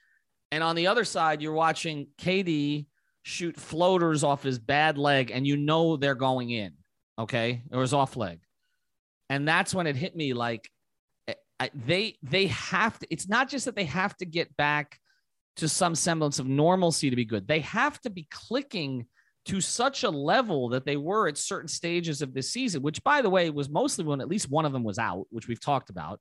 And 0.53 0.63
on 0.63 0.77
the 0.77 0.87
other 0.87 1.05
side, 1.05 1.43
you're 1.43 1.53
watching 1.53 2.07
KD 2.21 2.87
shoot 3.25 3.57
floaters 3.57 4.23
off 4.23 4.45
his 4.45 4.61
bad 4.61 4.97
leg, 4.97 5.33
and 5.33 5.45
you 5.45 5.57
know 5.57 5.97
they're 5.97 6.15
going 6.15 6.51
in. 6.51 6.73
Okay. 7.19 7.63
Or 7.73 7.81
his 7.81 7.93
off 7.93 8.17
leg. 8.17 8.41
And 9.29 9.47
that's 9.47 9.75
when 9.75 9.87
it 9.87 9.97
hit 9.97 10.17
me 10.17 10.33
like, 10.33 10.71
eh, 11.27 11.69
they 11.75 12.17
they 12.23 12.47
have 12.47 12.99
to. 12.99 13.07
It's 13.11 13.29
not 13.29 13.49
just 13.49 13.65
that 13.67 13.77
they 13.77 13.85
have 13.85 14.17
to 14.19 14.27
get 14.27 14.57
back 14.57 14.99
to 15.57 15.69
some 15.69 15.95
semblance 15.95 16.39
of 16.39 16.47
normalcy 16.47 17.11
to 17.11 17.17
be 17.17 17.25
good. 17.25 17.47
They 17.47 17.61
have 17.61 18.01
to 18.03 18.11
be 18.11 18.27
clicking 18.31 19.07
to 19.47 19.61
such 19.61 20.05
a 20.05 20.11
level 20.11 20.69
that 20.69 20.85
they 20.85 20.97
were 20.97 21.27
at 21.27 21.37
certain 21.37 21.69
stages 21.69 22.23
of 22.23 22.33
this 22.33 22.51
season, 22.51 22.83
which, 22.83 23.03
by 23.03 23.23
the 23.23 23.31
way, 23.31 23.51
was 23.51 23.69
mostly 23.69 24.05
when 24.05 24.21
at 24.21 24.29
least 24.29 24.51
one 24.51 24.65
of 24.65 24.73
them 24.73 24.85
was 24.85 24.99
out, 24.99 25.27
which 25.31 25.49
we've 25.49 25.61
talked 25.61 25.91
about. 25.91 26.21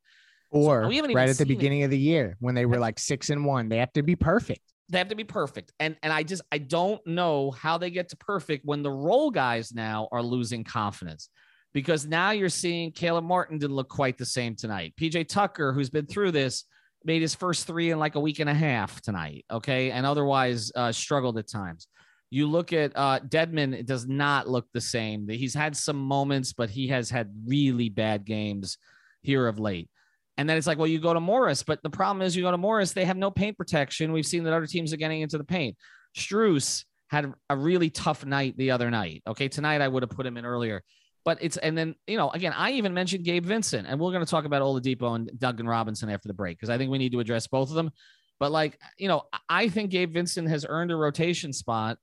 Or 0.49 0.89
so 0.89 1.13
right 1.13 1.29
at 1.29 1.37
the 1.37 1.45
beginning 1.45 1.81
it. 1.81 1.85
of 1.85 1.91
the 1.91 1.99
year 1.99 2.37
when 2.39 2.55
they 2.55 2.65
were 2.65 2.79
like 2.79 2.99
six 2.99 3.29
and 3.29 3.45
one, 3.45 3.67
they 3.67 3.77
have 3.77 3.91
to 3.93 4.01
be 4.01 4.15
perfect. 4.15 4.61
They 4.89 4.97
have 4.99 5.09
to 5.09 5.15
be 5.15 5.23
perfect. 5.23 5.73
And 5.79 5.97
and 6.01 6.13
I 6.13 6.23
just 6.23 6.41
I 6.51 6.59
don't 6.59 7.05
know 7.05 7.51
how 7.51 7.77
they 7.77 7.89
get 7.89 8.09
to 8.09 8.17
perfect 8.17 8.65
when 8.65 8.83
the 8.83 8.91
role 8.91 9.31
guys 9.31 9.73
now 9.73 10.07
are 10.11 10.23
losing 10.23 10.63
confidence 10.63 11.29
because 11.73 12.05
now 12.05 12.31
you're 12.31 12.49
seeing 12.49 12.91
Caleb 12.91 13.25
Martin 13.25 13.59
didn't 13.59 13.75
look 13.75 13.89
quite 13.89 14.17
the 14.17 14.25
same 14.25 14.55
tonight. 14.55 14.93
PJ 14.99 15.27
Tucker, 15.27 15.73
who's 15.73 15.89
been 15.89 16.05
through 16.05 16.31
this, 16.31 16.63
made 17.03 17.21
his 17.21 17.35
first 17.35 17.67
three 17.67 17.91
in 17.91 17.99
like 17.99 18.15
a 18.15 18.19
week 18.19 18.39
and 18.39 18.49
a 18.49 18.53
half 18.53 19.01
tonight. 19.01 19.45
Okay. 19.51 19.91
And 19.91 20.05
otherwise 20.05 20.71
uh, 20.75 20.91
struggled 20.91 21.37
at 21.37 21.47
times. 21.47 21.87
You 22.29 22.47
look 22.47 22.73
at 22.73 22.91
uh, 22.95 23.19
Dedmon, 23.19 23.73
it 23.73 23.85
does 23.85 24.07
not 24.07 24.49
look 24.49 24.67
the 24.73 24.81
same. 24.81 25.29
He's 25.29 25.53
had 25.53 25.77
some 25.77 25.97
moments, 25.97 26.51
but 26.51 26.69
he 26.69 26.87
has 26.89 27.09
had 27.09 27.33
really 27.45 27.89
bad 27.89 28.25
games 28.25 28.77
here 29.21 29.47
of 29.47 29.59
late. 29.59 29.89
And 30.37 30.47
then 30.47 30.57
it's 30.57 30.67
like, 30.67 30.77
well, 30.77 30.87
you 30.87 30.99
go 30.99 31.13
to 31.13 31.19
Morris, 31.19 31.63
but 31.63 31.81
the 31.81 31.89
problem 31.89 32.21
is 32.21 32.35
you 32.35 32.43
go 32.43 32.51
to 32.51 32.57
Morris, 32.57 32.93
they 32.93 33.05
have 33.05 33.17
no 33.17 33.31
paint 33.31 33.57
protection. 33.57 34.11
We've 34.11 34.25
seen 34.25 34.43
that 34.43 34.53
other 34.53 34.67
teams 34.67 34.93
are 34.93 34.97
getting 34.97 35.21
into 35.21 35.37
the 35.37 35.43
paint. 35.43 35.75
Strus 36.15 36.85
had 37.09 37.33
a 37.49 37.55
really 37.55 37.89
tough 37.89 38.25
night 38.25 38.55
the 38.57 38.71
other 38.71 38.91
night. 38.91 39.23
Okay. 39.27 39.47
Tonight, 39.47 39.81
I 39.81 39.87
would 39.87 40.03
have 40.03 40.09
put 40.09 40.25
him 40.25 40.37
in 40.37 40.45
earlier. 40.45 40.83
But 41.25 41.39
it's 41.41 41.57
and 41.57 41.77
then 41.77 41.93
you 42.07 42.15
know 42.15 42.29
again 42.29 42.53
I 42.55 42.71
even 42.71 42.93
mentioned 42.93 43.25
Gabe 43.25 43.45
Vincent 43.45 43.85
and 43.85 43.99
we're 43.99 44.13
going 44.13 44.23
to 44.23 44.31
talk 44.31 44.45
about 44.45 44.61
Oladipo 44.61 45.13
and 45.13 45.29
Duncan 45.37 45.67
Robinson 45.67 46.09
after 46.09 46.29
the 46.29 46.33
break 46.33 46.57
because 46.57 46.69
I 46.69 46.77
think 46.77 46.89
we 46.89 46.97
need 46.97 47.11
to 47.11 47.19
address 47.19 47.47
both 47.47 47.67
of 47.67 47.75
them. 47.75 47.91
But 48.39 48.53
like 48.53 48.79
you 48.97 49.09
know 49.09 49.23
I 49.49 49.67
think 49.67 49.91
Gabe 49.91 50.13
Vincent 50.13 50.47
has 50.47 50.65
earned 50.67 50.89
a 50.89 50.95
rotation 50.95 51.51
spot 51.51 51.97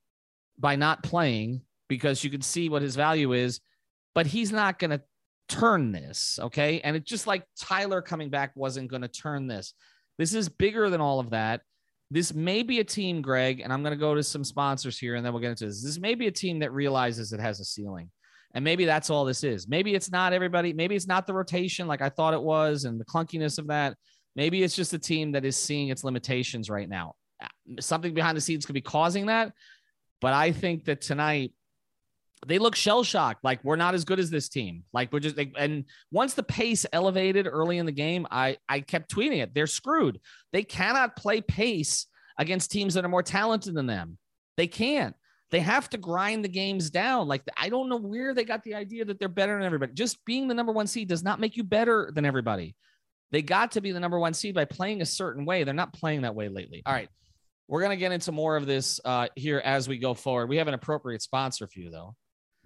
by 0.59 0.75
not 0.75 1.01
playing 1.01 1.61
because 1.87 2.23
you 2.23 2.29
can 2.29 2.41
see 2.41 2.69
what 2.69 2.83
his 2.83 2.95
value 2.95 3.33
is, 3.33 3.61
but 4.13 4.27
he's 4.27 4.51
not 4.51 4.77
going 4.77 4.91
to 4.91 5.01
turn 5.47 5.91
this 5.91 6.39
okay. 6.41 6.81
And 6.81 6.95
it's 6.95 7.09
just 7.09 7.27
like 7.27 7.43
Tyler 7.59 8.01
coming 8.01 8.29
back 8.29 8.51
wasn't 8.55 8.89
going 8.89 9.01
to 9.01 9.07
turn 9.07 9.47
this. 9.47 9.73
This 10.17 10.33
is 10.33 10.49
bigger 10.49 10.89
than 10.89 11.01
all 11.01 11.19
of 11.19 11.31
that. 11.31 11.61
This 12.11 12.33
may 12.33 12.63
be 12.63 12.79
a 12.79 12.83
team, 12.83 13.21
Greg, 13.21 13.59
and 13.59 13.73
I'm 13.73 13.81
going 13.81 13.93
to 13.93 13.99
go 13.99 14.15
to 14.15 14.23
some 14.23 14.43
sponsors 14.43 14.97
here 14.97 15.15
and 15.15 15.25
then 15.25 15.33
we'll 15.33 15.41
get 15.41 15.51
into 15.51 15.65
this. 15.65 15.83
This 15.83 15.99
may 15.99 16.15
be 16.15 16.27
a 16.27 16.31
team 16.31 16.59
that 16.59 16.71
realizes 16.71 17.33
it 17.33 17.39
has 17.39 17.59
a 17.59 17.65
ceiling. 17.65 18.09
And 18.53 18.63
maybe 18.63 18.85
that's 18.85 19.09
all 19.09 19.25
this 19.25 19.43
is. 19.43 19.67
Maybe 19.67 19.95
it's 19.95 20.11
not 20.11 20.31
everybody. 20.31 20.71
Maybe 20.71 20.95
it's 20.95 21.07
not 21.07 21.27
the 21.27 21.33
rotation 21.33 21.87
like 21.87 22.01
I 22.01 22.09
thought 22.09 22.33
it 22.33 22.41
was 22.41 22.85
and 22.85 22.99
the 22.99 23.05
clunkiness 23.05 23.57
of 23.57 23.67
that. 23.67 23.97
Maybe 24.35 24.63
it's 24.63 24.75
just 24.75 24.93
a 24.93 24.99
team 24.99 25.33
that 25.33 25.43
is 25.43 25.57
seeing 25.57 25.89
its 25.89 26.03
limitations 26.03 26.69
right 26.69 26.87
now. 26.87 27.15
Something 27.79 28.13
behind 28.13 28.37
the 28.37 28.41
scenes 28.41 28.65
could 28.65 28.73
be 28.73 28.81
causing 28.81 29.25
that. 29.25 29.51
But 30.21 30.33
I 30.33 30.53
think 30.53 30.85
that 30.85 31.01
tonight 31.01 31.51
they 32.47 32.59
look 32.59 32.75
shell 32.75 33.03
shocked. 33.03 33.43
Like 33.43 33.63
we're 33.63 33.75
not 33.75 33.95
as 33.95 34.05
good 34.05 34.19
as 34.19 34.29
this 34.29 34.49
team. 34.49 34.83
Like 34.93 35.11
we're 35.11 35.19
just, 35.19 35.37
and 35.57 35.85
once 36.11 36.33
the 36.33 36.43
pace 36.43 36.85
elevated 36.91 37.47
early 37.47 37.77
in 37.77 37.85
the 37.85 37.91
game, 37.91 38.27
I, 38.29 38.57
I 38.69 38.81
kept 38.81 39.13
tweeting 39.13 39.41
it. 39.41 39.53
They're 39.53 39.67
screwed. 39.67 40.19
They 40.53 40.63
cannot 40.63 41.15
play 41.15 41.41
pace 41.41 42.07
against 42.37 42.71
teams 42.71 42.93
that 42.93 43.05
are 43.05 43.09
more 43.09 43.23
talented 43.23 43.73
than 43.73 43.87
them. 43.87 44.17
They 44.57 44.67
can't. 44.67 45.15
They 45.51 45.59
have 45.59 45.89
to 45.91 45.97
grind 45.97 46.43
the 46.43 46.49
games 46.49 46.89
down. 46.89 47.27
Like 47.27 47.43
I 47.57 47.69
don't 47.69 47.89
know 47.89 47.97
where 47.97 48.33
they 48.33 48.43
got 48.43 48.63
the 48.63 48.75
idea 48.75 49.05
that 49.05 49.19
they're 49.19 49.29
better 49.29 49.53
than 49.53 49.63
everybody. 49.63 49.93
Just 49.93 50.23
being 50.25 50.47
the 50.47 50.53
number 50.53 50.71
one 50.71 50.87
seed 50.87 51.07
does 51.07 51.23
not 51.23 51.39
make 51.39 51.55
you 51.55 51.63
better 51.63 52.11
than 52.13 52.25
everybody. 52.25 52.75
They 53.31 53.41
got 53.41 53.71
to 53.71 53.81
be 53.81 53.91
the 53.91 53.99
number 53.99 54.19
one 54.19 54.33
seed 54.33 54.55
by 54.55 54.65
playing 54.65 55.01
a 55.01 55.05
certain 55.05 55.45
way. 55.45 55.63
They're 55.63 55.73
not 55.73 55.93
playing 55.93 56.21
that 56.21 56.35
way 56.35 56.49
lately. 56.49 56.83
All 56.85 56.93
right. 56.93 57.09
We're 57.67 57.81
going 57.81 57.91
to 57.91 57.97
get 57.97 58.11
into 58.11 58.31
more 58.31 58.55
of 58.55 58.65
this 58.65 58.99
uh, 59.03 59.27
here 59.35 59.61
as 59.63 59.87
we 59.87 59.97
go 59.97 60.13
forward. 60.13 60.49
We 60.49 60.57
have 60.57 60.67
an 60.67 60.75
appropriate 60.75 61.21
sponsor 61.23 61.67
for 61.67 61.79
you, 61.79 61.89
though, 61.89 62.15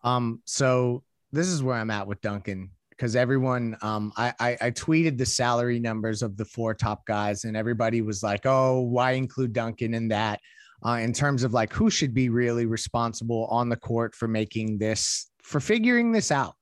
Um, 0.03 0.41
so 0.45 1.03
this 1.31 1.47
is 1.47 1.63
where 1.63 1.75
I'm 1.75 1.89
at 1.89 2.07
with 2.07 2.21
Duncan 2.21 2.69
because 2.91 3.15
everyone, 3.15 3.75
um, 3.81 4.13
I, 4.17 4.33
I 4.39 4.57
I 4.61 4.71
tweeted 4.71 5.17
the 5.17 5.25
salary 5.25 5.79
numbers 5.79 6.21
of 6.21 6.37
the 6.37 6.45
four 6.45 6.73
top 6.73 7.05
guys, 7.05 7.43
and 7.43 7.57
everybody 7.57 8.01
was 8.01 8.21
like, 8.21 8.45
"Oh, 8.45 8.81
why 8.81 9.11
include 9.13 9.53
Duncan 9.53 9.93
in 9.93 10.09
that?" 10.09 10.41
Uh, 10.85 10.99
in 11.01 11.11
terms 11.11 11.43
of 11.43 11.53
like 11.53 11.73
who 11.73 11.89
should 11.89 12.13
be 12.13 12.29
really 12.29 12.67
responsible 12.67 13.47
on 13.49 13.67
the 13.67 13.75
court 13.75 14.13
for 14.13 14.27
making 14.27 14.77
this, 14.77 15.31
for 15.41 15.59
figuring 15.59 16.11
this 16.11 16.31
out. 16.31 16.53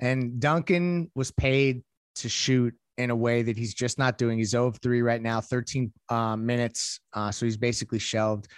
And 0.00 0.40
Duncan 0.40 1.10
was 1.14 1.30
paid 1.30 1.82
to 2.16 2.28
shoot 2.28 2.74
in 2.96 3.10
a 3.10 3.16
way 3.16 3.42
that 3.42 3.56
he's 3.56 3.74
just 3.74 3.98
not 3.98 4.18
doing. 4.18 4.38
He's 4.38 4.50
0 4.50 4.66
of 4.66 4.78
3 4.78 5.02
right 5.02 5.22
now, 5.22 5.40
13 5.40 5.92
uh, 6.08 6.36
minutes. 6.36 7.00
Uh, 7.12 7.30
so 7.30 7.46
he's 7.46 7.56
basically 7.56 7.98
shelved. 7.98 8.48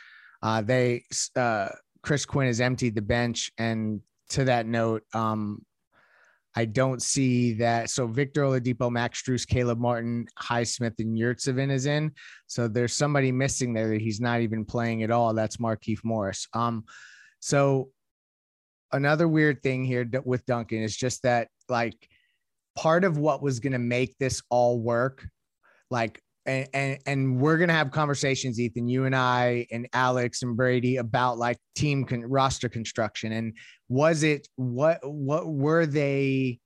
Uh, 0.43 0.63
they, 0.63 1.05
uh, 1.37 1.69
Chris 2.03 2.25
Quinn 2.25 2.47
has 2.47 2.61
emptied 2.61 2.95
the 2.95 3.03
bench. 3.03 3.51
And 3.59 4.01
to 4.31 4.45
that 4.45 4.67
note, 4.67 5.03
um, 5.13 5.63
I 6.57 6.65
don't 6.65 7.01
see 7.01 7.55
that. 7.55 7.91
So 7.91 8.07
Victor 8.07 8.43
Oladipo, 8.43 8.91
Max 8.91 9.23
Strus, 9.23 9.47
Caleb 9.47 9.79
Martin, 9.79 10.27
Highsmith, 10.39 10.99
and 10.99 11.17
Yurtseven 11.17 11.71
is 11.71 11.87
in. 11.87 12.13
So 12.49 12.67
there's 12.67 12.93
somebody 12.93 13.31
missing 13.31 13.73
there 13.73 13.89
that 13.89 14.01
he's 14.01 14.21
not 14.21 14.41
even 14.41 14.65
playing 14.65 15.03
at 15.03 15.11
all. 15.11 15.33
That's 15.33 15.59
Markieff 15.59 16.01
Morris. 16.03 16.49
Um, 16.53 16.85
so 17.39 17.91
another 18.93 19.29
weird 19.29 19.63
thing 19.63 19.85
here 19.85 20.09
with 20.25 20.45
Duncan 20.47 20.83
is 20.83 20.97
just 20.97 21.23
that 21.23 21.49
like 21.69 22.09
part 22.77 23.05
of 23.05 23.17
what 23.17 23.43
was 23.43 23.61
going 23.61 23.73
to 23.73 23.79
make 23.79 24.17
this 24.19 24.43
all 24.51 24.81
work, 24.81 25.27
like 25.91 26.21
and, 26.47 26.69
and 26.73 26.99
and 27.07 27.41
we're 27.41 27.59
gonna 27.59 27.73
have 27.73 27.91
conversations, 27.91 28.59
Ethan, 28.59 28.89
you 28.89 29.05
and 29.05 29.15
I 29.15 29.67
and 29.71 29.89
Alex 29.93 30.43
and 30.43 30.57
Brady 30.57 30.97
about 30.97 31.39
like 31.39 31.59
team 31.75 32.05
con- 32.05 32.25
roster 32.25 32.69
construction 32.69 33.33
and 33.33 33.55
was 33.89 34.23
it 34.23 34.49
what 34.57 34.99
what 35.03 35.47
were 35.47 35.87
they? 35.87 36.59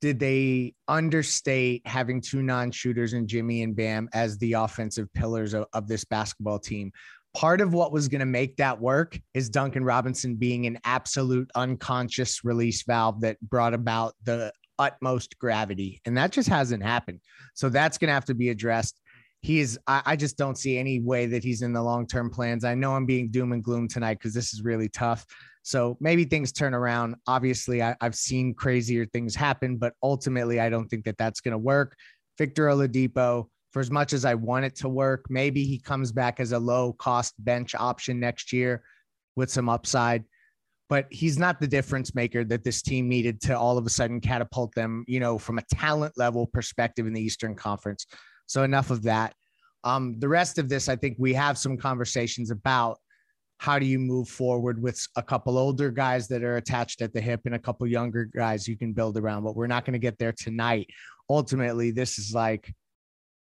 Did 0.00 0.18
they 0.18 0.74
understate 0.86 1.86
having 1.86 2.20
two 2.20 2.42
non-shooters 2.42 3.14
and 3.14 3.26
Jimmy 3.26 3.62
and 3.62 3.74
Bam 3.74 4.08
as 4.12 4.36
the 4.36 4.52
offensive 4.52 5.10
pillars 5.14 5.54
of, 5.54 5.64
of 5.72 5.88
this 5.88 6.04
basketball 6.04 6.58
team? 6.58 6.92
Part 7.34 7.62
of 7.62 7.72
what 7.72 7.90
was 7.90 8.08
going 8.08 8.20
to 8.20 8.26
make 8.26 8.56
that 8.58 8.78
work 8.78 9.18
is 9.32 9.48
Duncan 9.48 9.82
Robinson 9.82 10.34
being 10.34 10.66
an 10.66 10.78
absolute 10.84 11.50
unconscious 11.54 12.44
release 12.44 12.82
valve 12.82 13.22
that 13.22 13.40
brought 13.40 13.72
about 13.72 14.14
the 14.24 14.52
utmost 14.78 15.38
gravity, 15.38 16.00
and 16.04 16.16
that 16.16 16.32
just 16.32 16.48
hasn't 16.48 16.82
happened. 16.82 17.20
So 17.54 17.68
that's 17.68 17.98
going 17.98 18.08
to 18.08 18.14
have 18.14 18.24
to 18.26 18.34
be 18.34 18.50
addressed. 18.50 19.00
He 19.40 19.60
is, 19.60 19.78
I, 19.86 20.02
I 20.06 20.16
just 20.16 20.38
don't 20.38 20.56
see 20.56 20.78
any 20.78 21.00
way 21.00 21.26
that 21.26 21.44
he's 21.44 21.62
in 21.62 21.72
the 21.72 21.82
long 21.82 22.06
term 22.06 22.30
plans. 22.30 22.64
I 22.64 22.74
know 22.74 22.94
I'm 22.94 23.06
being 23.06 23.30
doom 23.30 23.52
and 23.52 23.62
gloom 23.62 23.88
tonight 23.88 24.18
because 24.18 24.34
this 24.34 24.54
is 24.54 24.62
really 24.62 24.88
tough. 24.88 25.26
So 25.62 25.96
maybe 26.00 26.24
things 26.24 26.52
turn 26.52 26.74
around. 26.74 27.16
Obviously, 27.26 27.82
I, 27.82 27.96
I've 28.00 28.14
seen 28.14 28.54
crazier 28.54 29.06
things 29.06 29.34
happen, 29.34 29.76
but 29.76 29.94
ultimately, 30.02 30.60
I 30.60 30.68
don't 30.68 30.88
think 30.88 31.04
that 31.04 31.18
that's 31.18 31.40
going 31.40 31.52
to 31.52 31.58
work. 31.58 31.96
Victor 32.38 32.66
Oladipo, 32.66 33.48
for 33.72 33.80
as 33.80 33.90
much 33.90 34.12
as 34.12 34.24
I 34.24 34.34
want 34.34 34.64
it 34.64 34.76
to 34.76 34.88
work, 34.88 35.26
maybe 35.28 35.64
he 35.64 35.78
comes 35.78 36.12
back 36.12 36.38
as 36.38 36.52
a 36.52 36.58
low 36.58 36.92
cost 36.92 37.34
bench 37.38 37.74
option 37.74 38.20
next 38.20 38.52
year 38.52 38.82
with 39.36 39.50
some 39.50 39.68
upside 39.68 40.24
but 40.88 41.06
he's 41.10 41.38
not 41.38 41.60
the 41.60 41.66
difference 41.66 42.14
maker 42.14 42.44
that 42.44 42.64
this 42.64 42.82
team 42.82 43.08
needed 43.08 43.40
to 43.42 43.58
all 43.58 43.78
of 43.78 43.86
a 43.86 43.90
sudden 43.90 44.20
catapult 44.20 44.74
them, 44.74 45.04
you 45.08 45.20
know, 45.20 45.38
from 45.38 45.58
a 45.58 45.64
talent 45.74 46.12
level 46.16 46.46
perspective 46.46 47.06
in 47.06 47.12
the 47.12 47.22
Eastern 47.22 47.54
Conference. 47.54 48.06
So 48.46 48.62
enough 48.62 48.90
of 48.90 49.02
that. 49.04 49.34
Um, 49.82 50.18
the 50.18 50.28
rest 50.28 50.58
of 50.58 50.68
this, 50.68 50.88
I 50.88 50.96
think 50.96 51.16
we 51.18 51.34
have 51.34 51.58
some 51.58 51.76
conversations 51.76 52.50
about 52.50 52.98
how 53.58 53.78
do 53.78 53.86
you 53.86 53.98
move 53.98 54.28
forward 54.28 54.82
with 54.82 55.06
a 55.16 55.22
couple 55.22 55.56
older 55.56 55.90
guys 55.90 56.28
that 56.28 56.42
are 56.42 56.56
attached 56.56 57.00
at 57.00 57.12
the 57.14 57.20
hip 57.20 57.40
and 57.44 57.54
a 57.54 57.58
couple 57.58 57.86
younger 57.86 58.24
guys 58.24 58.68
you 58.68 58.76
can 58.76 58.92
build 58.92 59.16
around, 59.16 59.44
but 59.44 59.56
we're 59.56 59.66
not 59.66 59.84
going 59.84 59.92
to 59.92 59.98
get 59.98 60.18
there 60.18 60.32
tonight. 60.32 60.88
Ultimately, 61.30 61.90
this 61.90 62.18
is 62.18 62.34
like 62.34 62.72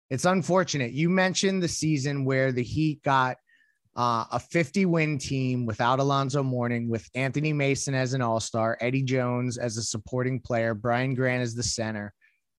it's 0.10 0.26
unfortunate. 0.26 0.92
You 0.92 1.10
mentioned 1.10 1.64
the 1.64 1.68
season 1.68 2.26
where 2.26 2.52
the 2.52 2.62
Heat 2.62 3.02
got 3.04 3.38
uh, 3.96 4.26
a 4.32 4.40
50 4.40 4.86
win 4.86 5.18
team 5.18 5.66
without 5.66 6.00
Alonzo 6.00 6.42
Mourning, 6.42 6.90
with 6.90 7.08
Anthony 7.16 7.54
Mason 7.54 7.94
as 7.94 8.14
an 8.14 8.22
all 8.22 8.40
star, 8.40 8.78
Eddie 8.82 9.04
Jones 9.04 9.58
as 9.58 9.78
a 9.78 9.84
supporting 9.84 10.40
player, 10.40 10.74
Brian 10.74 11.14
Grant 11.14 11.44
as 11.44 11.54
the 11.54 11.64
center. 11.64 12.14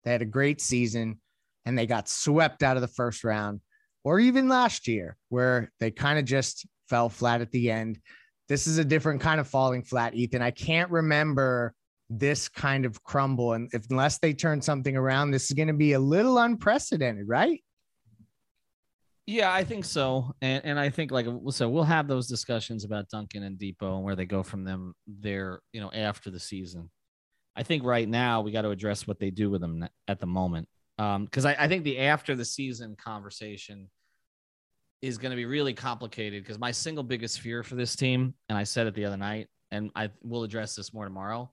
They 0.05 0.12
had 0.12 0.23
a 0.23 0.27
great 0.27 0.61
season 0.61 1.20
and 1.64 1.77
they 1.77 1.87
got 1.87 2.09
swept 2.09 2.62
out 2.62 2.77
of 2.77 2.83
the 2.83 2.88
first 2.88 3.25
round, 3.25 3.61
or 4.05 4.20
even 4.20 4.49
last 4.49 4.87
year, 4.87 5.16
where 5.31 5.73
they 5.81 5.90
kind 5.90 6.18
of 6.18 6.25
just 6.25 6.66
fell 6.88 7.09
flat 7.09 7.40
at 7.40 7.51
the 7.51 7.70
end. 7.70 7.99
This 8.49 8.66
is 8.66 8.79
a 8.79 8.85
different 8.85 9.23
kind 9.23 9.40
of 9.40 9.49
falling 9.49 9.83
flat, 9.83 10.14
Ethan. 10.14 10.42
I 10.42 10.51
can't 10.51 10.90
remember 10.90 11.75
this 12.11 12.49
kind 12.49 12.85
of 12.85 13.03
crumble. 13.03 13.55
And 13.55 13.70
if, 13.73 13.87
unless 13.90 14.18
they 14.18 14.35
turn 14.35 14.61
something 14.61 14.97
around, 14.97 15.31
this 15.31 15.44
is 15.44 15.53
going 15.53 15.68
to 15.68 15.75
be 15.75 15.94
a 15.94 15.99
little 15.99 16.38
unprecedented, 16.38 17.27
right? 17.27 17.62
Yeah, 19.27 19.51
I 19.51 19.65
think 19.65 19.87
so, 19.87 20.35
and 20.43 20.63
and 20.67 20.79
I 20.79 20.91
think 20.91 21.11
like 21.11 21.27
so 21.49 21.69
we'll 21.69 21.85
have 21.85 22.09
those 22.09 22.27
discussions 22.29 22.85
about 22.85 23.09
Duncan 23.09 23.43
and 23.43 23.59
Dipo 23.59 23.97
and 23.97 24.05
where 24.05 24.17
they 24.17 24.27
go 24.27 24.43
from 24.43 24.65
them 24.65 24.95
there, 25.07 25.61
you 25.73 25.81
know, 25.81 25.91
after 25.93 26.31
the 26.31 26.41
season. 26.41 26.91
I 27.57 27.63
think 27.63 27.85
right 27.85 28.09
now 28.09 28.43
we 28.43 28.53
got 28.53 28.63
to 28.63 28.71
address 28.71 29.07
what 29.07 29.19
they 29.19 29.31
do 29.31 29.49
with 29.49 29.63
them 29.63 29.89
at 30.09 30.21
the 30.21 30.27
moment, 30.27 30.69
um, 30.99 31.25
because 31.25 31.47
I, 31.47 31.57
I 31.59 31.69
think 31.69 31.85
the 31.85 32.01
after 32.01 32.37
the 32.37 32.45
season 32.45 32.97
conversation 33.03 33.89
is 35.01 35.17
going 35.17 35.31
to 35.31 35.37
be 35.37 35.47
really 35.47 35.73
complicated. 35.73 36.43
Because 36.43 36.59
my 36.59 36.71
single 36.71 37.05
biggest 37.05 37.41
fear 37.41 37.63
for 37.63 37.77
this 37.77 37.97
team, 37.97 38.35
and 38.51 38.59
I 38.59 38.65
said 38.65 38.87
it 38.87 38.95
the 38.95 39.07
other 39.07 39.17
night, 39.17 39.49
and 39.71 39.91
I 39.97 40.11
will 40.23 40.43
address 40.43 40.77
this 40.77 40.93
more 40.93 41.05
tomorrow, 41.05 41.51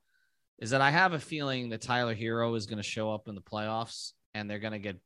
is 0.60 0.72
that 0.72 0.82
I 0.82 0.92
have 0.92 1.14
a 1.14 1.20
feeling 1.20 1.70
that 1.70 1.82
Tyler 1.82 2.16
Herro 2.16 2.58
is 2.58 2.66
going 2.66 2.78
to 2.78 2.84
show 2.84 3.14
up 3.14 3.30
in 3.30 3.36
the 3.36 3.42
playoffs 3.42 4.12
and 4.34 4.50
they're 4.50 4.60
going 4.60 4.74
to 4.74 4.80
get 4.80 4.98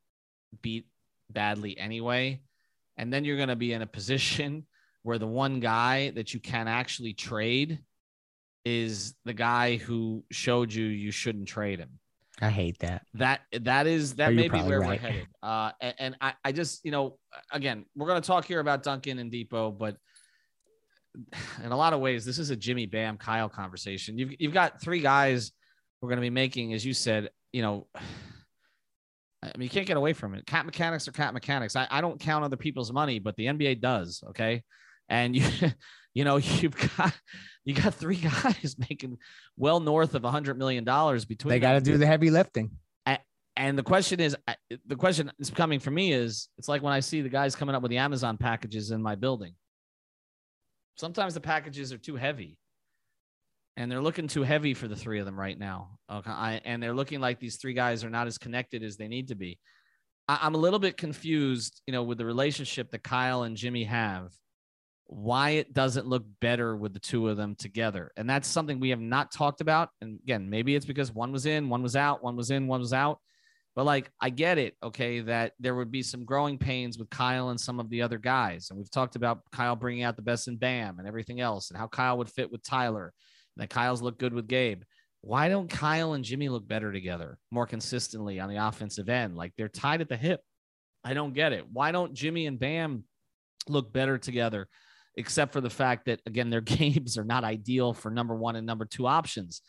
beat 0.62 0.88
badly 1.30 1.78
anyway 1.78 2.42
and 2.98 3.12
then 3.12 3.26
you're 3.26 3.38
going 3.38 3.50
to 3.50 3.56
be 3.56 3.74
in 3.74 3.82
a 3.82 3.88
position 3.88 4.66
where 5.04 5.18
the 5.18 5.28
one 5.28 5.60
guy 5.60 6.10
that 6.12 6.34
you 6.34 6.40
can 6.40 6.68
actually 6.68 7.14
trade 7.14 7.80
is 8.64 9.14
the 9.26 9.34
guy 9.34 9.78
who 9.78 10.24
showed 10.32 10.74
you 10.74 10.86
you 10.86 11.12
shouldn't 11.12 11.48
trade 11.48 11.80
him. 11.80 12.00
I 12.42 12.50
hate 12.50 12.80
that. 12.80 13.06
That 13.14 13.42
that 13.62 13.88
is 13.88 14.16
that 14.16 14.30
Oh, 14.32 14.34
may 14.34 14.50
be 14.50 14.62
where 14.62 14.82
right. 14.82 15.02
we're 15.02 15.10
headed. 15.10 15.28
Uh, 15.42 15.72
and, 15.80 15.96
and 16.00 16.16
I, 16.20 16.34
I 16.44 16.52
just 16.52 16.84
you 16.84 16.92
know 16.92 17.18
again 17.52 17.86
we're 17.96 18.08
going 18.08 18.22
to 18.22 18.26
talk 18.28 18.46
here 18.46 18.60
about 18.60 18.84
Duncan 18.84 19.20
and 19.20 19.32
Dipo, 19.32 19.78
but 19.78 19.96
in 21.64 21.72
a 21.72 21.78
lot 21.78 21.94
of 21.94 22.00
ways 22.00 22.26
this 22.26 22.40
is 22.40 22.50
a 22.50 22.56
Jimmy 22.56 22.88
Bam 22.88 23.18
Kyle 23.18 23.48
conversation. 23.50 24.18
You've 24.18 24.34
you've 24.40 24.54
got 24.54 24.82
three 24.82 25.00
guys 25.00 25.52
we're 26.02 26.10
going 26.10 26.18
to 26.18 26.22
be 26.22 26.30
making, 26.30 26.74
as 26.74 26.86
you 26.86 26.94
said, 26.94 27.30
you 27.54 27.62
know. 27.62 27.88
I 29.54 29.58
mean, 29.58 29.66
you 29.66 29.70
can't 29.70 29.88
get 29.88 29.98
away 29.98 30.14
from 30.14 30.34
it. 30.34 30.46
Cat 30.46 30.66
mechanics 30.66 31.08
are 31.08 31.12
cat 31.12 31.34
mechanics. 31.34 31.76
I, 31.76 31.88
I 31.92 32.02
don't 32.02 32.20
count 32.20 32.44
other 32.44 32.58
people's 32.58 32.92
money, 32.92 33.20
but 33.20 33.36
the 33.36 33.46
NBA 33.46 33.82
does. 33.82 34.24
Okay. 34.30 34.64
And 35.10 35.36
you, 35.36 35.46
you 36.14 36.24
know, 36.24 36.38
you've 36.38 36.76
got, 36.98 37.14
you 37.64 37.74
got 37.74 37.94
three 37.94 38.16
guys 38.44 38.76
making 38.90 39.18
well 39.58 39.80
north 39.80 40.16
of 40.16 40.24
a 40.24 40.32
hundred 40.32 40.58
million 40.58 40.84
dollars 40.84 41.26
between 41.26 41.50
They 41.50 41.60
got 41.60 41.74
to 41.74 41.82
do 41.82 41.98
the 41.98 42.08
heavy 42.08 42.30
lifting. 42.30 42.72
And 43.58 43.78
the 43.78 43.84
question 43.84 44.20
is, 44.20 44.36
the 44.86 44.96
question 44.96 45.32
is 45.40 45.50
coming 45.50 45.80
for 45.80 45.92
me 45.92 46.12
is, 46.12 46.50
it's 46.58 46.68
like 46.68 46.82
when 46.82 46.92
I 46.92 47.00
see 47.00 47.22
the 47.22 47.30
guys 47.30 47.56
coming 47.56 47.74
up 47.74 47.82
with 47.82 47.90
the 47.90 47.98
Amazon 47.98 48.38
packages 48.38 48.92
in 48.92 49.02
my 49.02 49.16
building. 49.16 49.54
Sometimes 50.98 51.34
the 51.34 51.42
packages 51.42 51.94
are 51.94 51.98
too 51.98 52.16
heavy, 52.16 52.58
and 53.78 53.92
they're 53.92 54.02
looking 54.02 54.28
too 54.28 54.44
heavy 54.44 54.74
for 54.74 54.88
the 54.88 54.96
three 54.96 55.20
of 55.20 55.26
them 55.26 55.40
right 55.40 55.58
now. 55.58 55.98
Okay, 56.12 56.32
I, 56.32 56.62
and 56.66 56.82
they're 56.82 56.94
looking 56.94 57.20
like 57.20 57.40
these 57.40 57.58
three 57.58 57.74
guys 57.74 58.04
are 58.04 58.10
not 58.10 58.28
as 58.28 58.38
connected 58.38 58.84
as 58.84 58.98
they 58.98 59.08
need 59.08 59.30
to 59.30 59.36
be. 59.36 59.60
I, 60.28 60.40
I'm 60.42 60.56
a 60.56 60.60
little 60.60 60.80
bit 60.80 60.98
confused, 60.98 61.82
you 61.88 61.92
know, 61.92 62.04
with 62.04 62.18
the 62.18 62.26
relationship 62.26 62.92
that 62.92 63.04
Kyle 63.04 63.44
and 63.44 63.58
Jimmy 63.58 63.84
have. 63.86 64.32
Why 65.08 65.52
it 65.52 65.72
doesn't 65.72 66.08
look 66.08 66.26
better 66.42 66.76
with 66.76 66.94
the 66.94 67.00
two 67.00 67.30
of 67.30 67.38
them 67.38 67.54
together, 67.54 68.12
and 68.18 68.28
that's 68.28 68.48
something 68.48 68.80
we 68.80 68.90
have 68.90 69.00
not 69.00 69.32
talked 69.32 69.62
about. 69.62 69.90
And 70.02 70.20
again, 70.24 70.50
maybe 70.50 70.76
it's 70.76 70.88
because 70.88 71.14
one 71.14 71.32
was 71.32 71.46
in, 71.46 71.70
one 71.70 71.84
was 71.84 71.96
out, 71.96 72.24
one 72.24 72.36
was 72.36 72.50
in, 72.50 72.66
one 72.66 72.80
was 72.80 72.92
out. 72.92 73.20
But 73.76 73.86
like, 73.86 74.10
I 74.20 74.32
get 74.32 74.58
it, 74.58 74.74
okay, 74.82 75.20
that 75.20 75.52
there 75.60 75.76
would 75.76 75.92
be 75.92 76.02
some 76.02 76.26
growing 76.26 76.58
pains 76.58 76.98
with 76.98 77.10
Kyle 77.10 77.50
and 77.50 77.60
some 77.60 77.80
of 77.80 77.90
the 77.90 78.02
other 78.02 78.18
guys. 78.18 78.70
And 78.70 78.80
we've 78.80 78.90
talked 78.90 79.16
about 79.16 79.42
Kyle 79.52 79.76
bringing 79.76 80.04
out 80.04 80.16
the 80.16 80.22
best 80.24 80.48
in 80.48 80.56
Bam 80.58 80.98
and 80.98 81.08
everything 81.08 81.40
else, 81.40 81.70
and 81.70 81.78
how 81.78 81.88
Kyle 81.88 82.18
would 82.18 82.30
fit 82.30 82.52
with 82.52 82.64
Tyler, 82.64 83.14
that 83.58 83.70
Kyle's 83.70 84.02
look 84.02 84.18
good 84.18 84.34
with 84.34 84.48
Gabe. 84.48 84.84
Why 85.22 85.50
don't 85.50 85.70
Kyle 85.70 86.14
and 86.14 86.24
Jimmy 86.24 86.50
look 86.50 86.68
better 86.68 86.92
together 86.92 87.38
more 87.50 87.66
consistently 87.66 88.40
on 88.40 88.50
the 88.50 88.68
offensive 88.68 89.10
end? 89.10 89.36
Like 89.36 89.54
they're 89.58 89.70
tied 89.70 90.02
at 90.02 90.10
the 90.10 90.18
hip. 90.18 90.42
I 91.04 91.14
don't 91.14 91.34
get 91.34 91.54
it. 91.54 91.66
Why 91.72 91.92
don't 91.92 92.14
Jimmy 92.14 92.46
and 92.46 92.60
Bam 92.60 93.04
look 93.68 93.92
better 93.92 94.18
together? 94.18 94.68
Except 95.18 95.54
for 95.54 95.62
the 95.62 95.70
fact 95.70 96.06
that 96.06 96.22
again, 96.26 96.50
their 96.50 96.62
games 96.80 97.18
are 97.18 97.24
not 97.24 97.44
ideal 97.44 97.94
for 97.94 98.12
number 98.12 98.36
one 98.36 98.56
and 98.56 98.68
number 98.68 98.86
two 98.86 99.08
options 99.08 99.62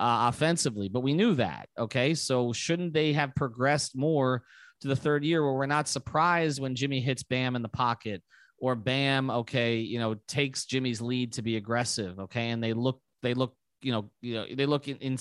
uh, 0.00 0.30
offensively, 0.32 0.88
but 0.88 1.00
we 1.00 1.12
knew 1.12 1.34
that. 1.34 1.68
Okay. 1.78 2.14
So 2.14 2.52
shouldn't 2.52 2.94
they 2.94 3.12
have 3.12 3.34
progressed 3.34 3.96
more 3.96 4.42
to 4.80 4.88
the 4.88 4.96
third 4.96 5.24
year 5.24 5.44
where 5.44 5.52
we're 5.52 5.66
not 5.66 5.88
surprised 5.88 6.60
when 6.60 6.74
Jimmy 6.74 7.00
hits 7.00 7.22
Bam 7.22 7.54
in 7.54 7.62
the 7.62 7.68
pocket 7.68 8.22
or 8.58 8.74
Bam, 8.74 9.30
okay, 9.30 9.76
you 9.76 9.98
know, 9.98 10.16
takes 10.26 10.64
Jimmy's 10.64 11.00
lead 11.00 11.34
to 11.34 11.42
be 11.42 11.56
aggressive. 11.56 12.18
Okay. 12.18 12.48
And 12.48 12.62
they 12.62 12.72
look, 12.72 13.00
they 13.22 13.34
look, 13.34 13.54
you 13.82 13.92
know, 13.92 14.10
you 14.20 14.34
know, 14.34 14.46
they 14.54 14.66
look 14.66 14.88
in, 14.88 14.96
in 14.96 15.18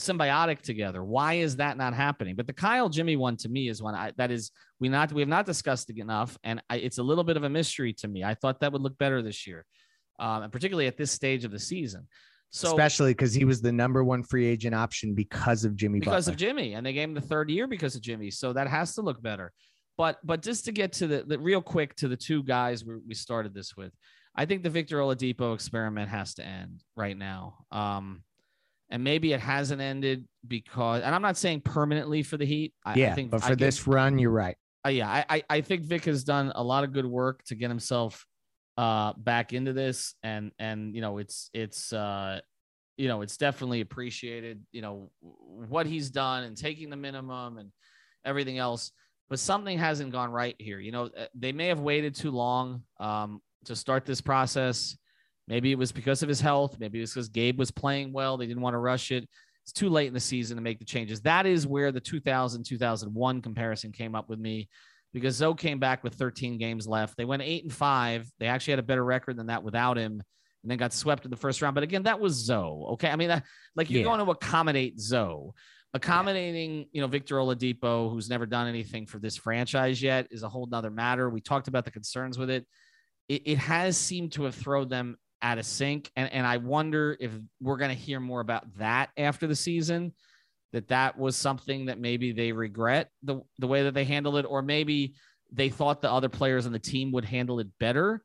symbiotic 0.00 0.60
together. 0.60 1.04
Why 1.04 1.34
is 1.34 1.56
that 1.56 1.76
not 1.76 1.94
happening? 1.94 2.34
But 2.34 2.46
the 2.46 2.52
Kyle 2.52 2.88
Jimmy 2.88 3.16
one 3.16 3.36
to 3.38 3.48
me 3.48 3.68
is 3.68 3.82
one 3.82 3.94
I, 3.94 4.12
that 4.16 4.30
is 4.30 4.50
we 4.80 4.88
not 4.88 5.12
we 5.12 5.22
have 5.22 5.28
not 5.28 5.46
discussed 5.46 5.90
it 5.90 5.98
enough, 5.98 6.36
and 6.44 6.62
I, 6.68 6.76
it's 6.76 6.98
a 6.98 7.02
little 7.02 7.24
bit 7.24 7.36
of 7.36 7.44
a 7.44 7.50
mystery 7.50 7.92
to 7.94 8.08
me. 8.08 8.24
I 8.24 8.34
thought 8.34 8.60
that 8.60 8.72
would 8.72 8.82
look 8.82 8.98
better 8.98 9.22
this 9.22 9.46
year, 9.46 9.64
um, 10.18 10.44
and 10.44 10.52
particularly 10.52 10.86
at 10.86 10.96
this 10.96 11.12
stage 11.12 11.44
of 11.44 11.50
the 11.50 11.58
season. 11.58 12.06
So 12.50 12.68
Especially 12.68 13.10
because 13.10 13.34
he 13.34 13.44
was 13.44 13.60
the 13.60 13.72
number 13.72 14.04
one 14.04 14.22
free 14.22 14.46
agent 14.46 14.76
option 14.76 15.12
because 15.12 15.64
of 15.64 15.74
Jimmy 15.74 15.98
because 15.98 16.26
Butler. 16.26 16.34
of 16.34 16.38
Jimmy, 16.38 16.74
and 16.74 16.86
they 16.86 16.92
gave 16.92 17.08
him 17.08 17.14
the 17.14 17.20
third 17.20 17.50
year 17.50 17.66
because 17.66 17.96
of 17.96 18.02
Jimmy. 18.02 18.30
So 18.30 18.52
that 18.52 18.68
has 18.68 18.94
to 18.94 19.02
look 19.02 19.20
better. 19.20 19.52
But 19.96 20.18
but 20.24 20.42
just 20.42 20.64
to 20.66 20.72
get 20.72 20.92
to 20.94 21.06
the, 21.06 21.24
the 21.26 21.38
real 21.38 21.60
quick 21.60 21.96
to 21.96 22.08
the 22.08 22.16
two 22.16 22.42
guys 22.42 22.84
we, 22.84 22.94
we 23.08 23.14
started 23.14 23.54
this 23.54 23.76
with, 23.76 23.92
I 24.36 24.46
think 24.46 24.62
the 24.62 24.70
Victor 24.70 24.98
Oladipo 24.98 25.54
experiment 25.54 26.08
has 26.08 26.34
to 26.34 26.44
end 26.44 26.82
right 26.96 27.16
now. 27.16 27.64
Um, 27.70 28.22
and 28.90 29.02
maybe 29.02 29.32
it 29.32 29.40
hasn't 29.40 29.80
ended 29.80 30.26
because, 30.46 31.02
and 31.02 31.14
I'm 31.14 31.22
not 31.22 31.36
saying 31.36 31.62
permanently 31.62 32.22
for 32.22 32.36
the 32.36 32.44
Heat. 32.44 32.74
I, 32.84 32.94
yeah, 32.96 33.12
I 33.12 33.14
think 33.14 33.30
but 33.30 33.42
for 33.42 33.50
give- 33.50 33.58
this 33.58 33.86
run, 33.86 34.18
you're 34.18 34.30
right. 34.30 34.56
uh, 34.84 34.90
yeah, 34.90 35.08
I, 35.08 35.24
I 35.28 35.42
I 35.48 35.60
think 35.62 35.82
Vic 35.84 36.04
has 36.04 36.24
done 36.24 36.52
a 36.54 36.62
lot 36.62 36.84
of 36.84 36.92
good 36.92 37.06
work 37.06 37.42
to 37.44 37.54
get 37.54 37.70
himself 37.70 38.26
uh 38.76 39.12
back 39.16 39.52
into 39.52 39.72
this, 39.72 40.14
and 40.22 40.52
and 40.58 40.94
you 40.94 41.00
know 41.00 41.18
it's 41.18 41.48
it's 41.54 41.92
uh 41.92 42.40
you 42.96 43.08
know 43.08 43.22
it's 43.22 43.36
definitely 43.36 43.80
appreciated. 43.80 44.62
You 44.70 44.82
know 44.82 45.10
what 45.20 45.86
he's 45.86 46.10
done 46.10 46.44
and 46.44 46.56
taking 46.56 46.90
the 46.90 46.96
minimum 46.96 47.58
and 47.58 47.70
everything 48.24 48.58
else, 48.58 48.92
but 49.30 49.38
something 49.38 49.78
hasn't 49.78 50.12
gone 50.12 50.30
right 50.30 50.56
here. 50.58 50.78
You 50.78 50.92
know 50.92 51.04
uh, 51.04 51.26
they 51.34 51.52
may 51.52 51.68
have 51.68 51.80
waited 51.80 52.14
too 52.14 52.30
long 52.32 52.82
um 53.00 53.40
to 53.66 53.76
start 53.76 54.04
this 54.06 54.20
process. 54.20 54.96
Maybe 55.46 55.72
it 55.72 55.78
was 55.78 55.92
because 55.92 56.22
of 56.22 56.28
his 56.28 56.40
health. 56.40 56.78
Maybe 56.80 56.98
it 56.98 57.02
was 57.02 57.12
because 57.12 57.28
Gabe 57.28 57.58
was 57.58 57.70
playing 57.70 58.12
well. 58.12 58.36
They 58.36 58.46
didn't 58.46 58.62
want 58.62 58.74
to 58.74 58.78
rush 58.78 59.10
it 59.12 59.28
it's 59.64 59.72
too 59.72 59.88
late 59.88 60.08
in 60.08 60.14
the 60.14 60.20
season 60.20 60.58
to 60.58 60.62
make 60.62 60.78
the 60.78 60.84
changes. 60.84 61.22
That 61.22 61.46
is 61.46 61.66
where 61.66 61.90
the 61.90 62.00
2000 62.00 62.64
2001 62.64 63.40
comparison 63.40 63.92
came 63.92 64.14
up 64.14 64.28
with 64.28 64.38
me 64.38 64.68
because 65.14 65.36
Zo 65.36 65.54
came 65.54 65.78
back 65.78 66.04
with 66.04 66.14
13 66.14 66.58
games 66.58 66.86
left. 66.86 67.16
They 67.16 67.24
went 67.24 67.40
eight 67.40 67.62
and 67.62 67.72
five. 67.72 68.30
They 68.38 68.46
actually 68.46 68.72
had 68.72 68.80
a 68.80 68.84
better 68.84 69.04
record 69.04 69.38
than 69.38 69.46
that 69.46 69.62
without 69.62 69.96
him 69.96 70.22
and 70.62 70.70
then 70.70 70.76
got 70.76 70.92
swept 70.92 71.24
in 71.24 71.30
the 71.30 71.36
first 71.38 71.62
round. 71.62 71.74
But 71.74 71.82
again, 71.84 72.02
that 72.02 72.20
was 72.20 72.34
Zo. 72.34 72.88
Okay. 72.92 73.08
I 73.08 73.16
mean, 73.16 73.28
that, 73.28 73.44
like 73.74 73.88
you're 73.88 74.00
Yeah. 74.00 74.04
going 74.08 74.24
to 74.24 74.30
accommodate 74.30 75.00
Zo. 75.00 75.54
Accommodating, 75.94 76.86
you 76.92 77.00
know, 77.00 77.06
Victor 77.06 77.36
Oladipo, 77.36 78.12
who's 78.12 78.28
never 78.28 78.44
done 78.44 78.66
anything 78.66 79.06
for 79.06 79.18
this 79.18 79.36
franchise 79.36 80.02
yet, 80.02 80.26
is 80.30 80.42
a 80.42 80.48
whole 80.48 80.66
nother 80.66 80.90
matter. 80.90 81.30
We 81.30 81.40
talked 81.40 81.68
about 81.68 81.86
the 81.86 81.90
concerns 81.90 82.36
with 82.36 82.50
it. 82.50 82.66
It, 83.28 83.42
it 83.46 83.58
has 83.58 83.96
seemed 83.96 84.32
to 84.32 84.44
have 84.44 84.54
thrown 84.54 84.88
them 84.88 85.16
out 85.42 85.58
of 85.58 85.66
sync. 85.66 86.10
And, 86.16 86.32
and 86.32 86.46
I 86.46 86.56
wonder 86.56 87.16
if 87.20 87.30
we're 87.60 87.76
going 87.76 87.90
to 87.90 87.96
hear 87.96 88.20
more 88.20 88.40
about 88.40 88.64
that 88.78 89.10
after 89.16 89.46
the 89.46 89.54
season, 89.54 90.12
that 90.72 90.88
that 90.88 91.18
was 91.18 91.36
something 91.36 91.86
that 91.86 92.00
maybe 92.00 92.32
they 92.32 92.50
regret 92.50 93.10
the, 93.22 93.40
the 93.58 93.66
way 93.66 93.84
that 93.84 93.94
they 93.94 94.04
handled 94.04 94.36
it, 94.36 94.46
or 94.48 94.62
maybe 94.62 95.14
they 95.52 95.68
thought 95.68 96.02
the 96.02 96.10
other 96.10 96.28
players 96.28 96.66
on 96.66 96.72
the 96.72 96.78
team 96.78 97.12
would 97.12 97.24
handle 97.24 97.60
it 97.60 97.68
better 97.78 98.22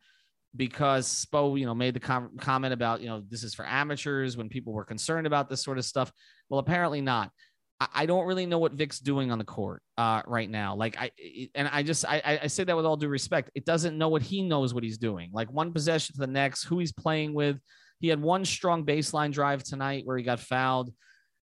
because 0.55 1.25
Spo, 1.25 1.59
you 1.59 1.65
know, 1.65 1.75
made 1.75 1.93
the 1.93 1.99
com- 1.99 2.37
comment 2.39 2.73
about, 2.73 3.01
you 3.01 3.07
know, 3.07 3.21
this 3.29 3.43
is 3.43 3.53
for 3.53 3.67
amateurs 3.67 4.35
when 4.35 4.49
people 4.49 4.73
were 4.73 4.85
concerned 4.85 5.27
about 5.27 5.47
this 5.47 5.63
sort 5.63 5.77
of 5.77 5.85
stuff. 5.85 6.11
Well, 6.49 6.59
apparently 6.59 7.01
not. 7.01 7.31
I, 7.79 8.05
don't 8.05 8.25
really 8.25 8.45
know 8.45 8.59
what 8.59 8.73
Vic's 8.73 8.99
doing 8.99 9.31
on 9.31 9.37
the 9.37 9.45
court 9.45 9.81
uh, 9.97 10.21
right 10.27 10.49
now. 10.49 10.75
Like 10.75 10.97
I, 10.99 11.11
and 11.55 11.69
I 11.71 11.81
just, 11.83 12.05
I, 12.05 12.21
I- 12.25 12.39
I 12.43 12.47
say 12.47 12.65
that 12.65 12.75
with 12.75 12.85
all 12.85 12.97
due 12.97 13.07
respect. 13.07 13.51
It 13.55 13.65
doesn't 13.65 13.97
know 13.97 14.09
what 14.09 14.21
he 14.21 14.41
knows 14.41 14.73
what 14.73 14.83
he's 14.83 14.97
doing. 14.97 15.29
Like 15.31 15.51
one 15.51 15.71
possession 15.71 16.13
to 16.15 16.19
the 16.19 16.27
next, 16.27 16.65
who 16.65 16.79
he's 16.79 16.91
playing 16.91 17.33
with. 17.33 17.57
He 17.99 18.07
had 18.09 18.21
one 18.21 18.43
strong 18.45 18.85
baseline 18.85 19.31
drive 19.31 19.63
tonight 19.63 20.03
where 20.05 20.17
he 20.17 20.23
got 20.23 20.39
fouled, 20.39 20.93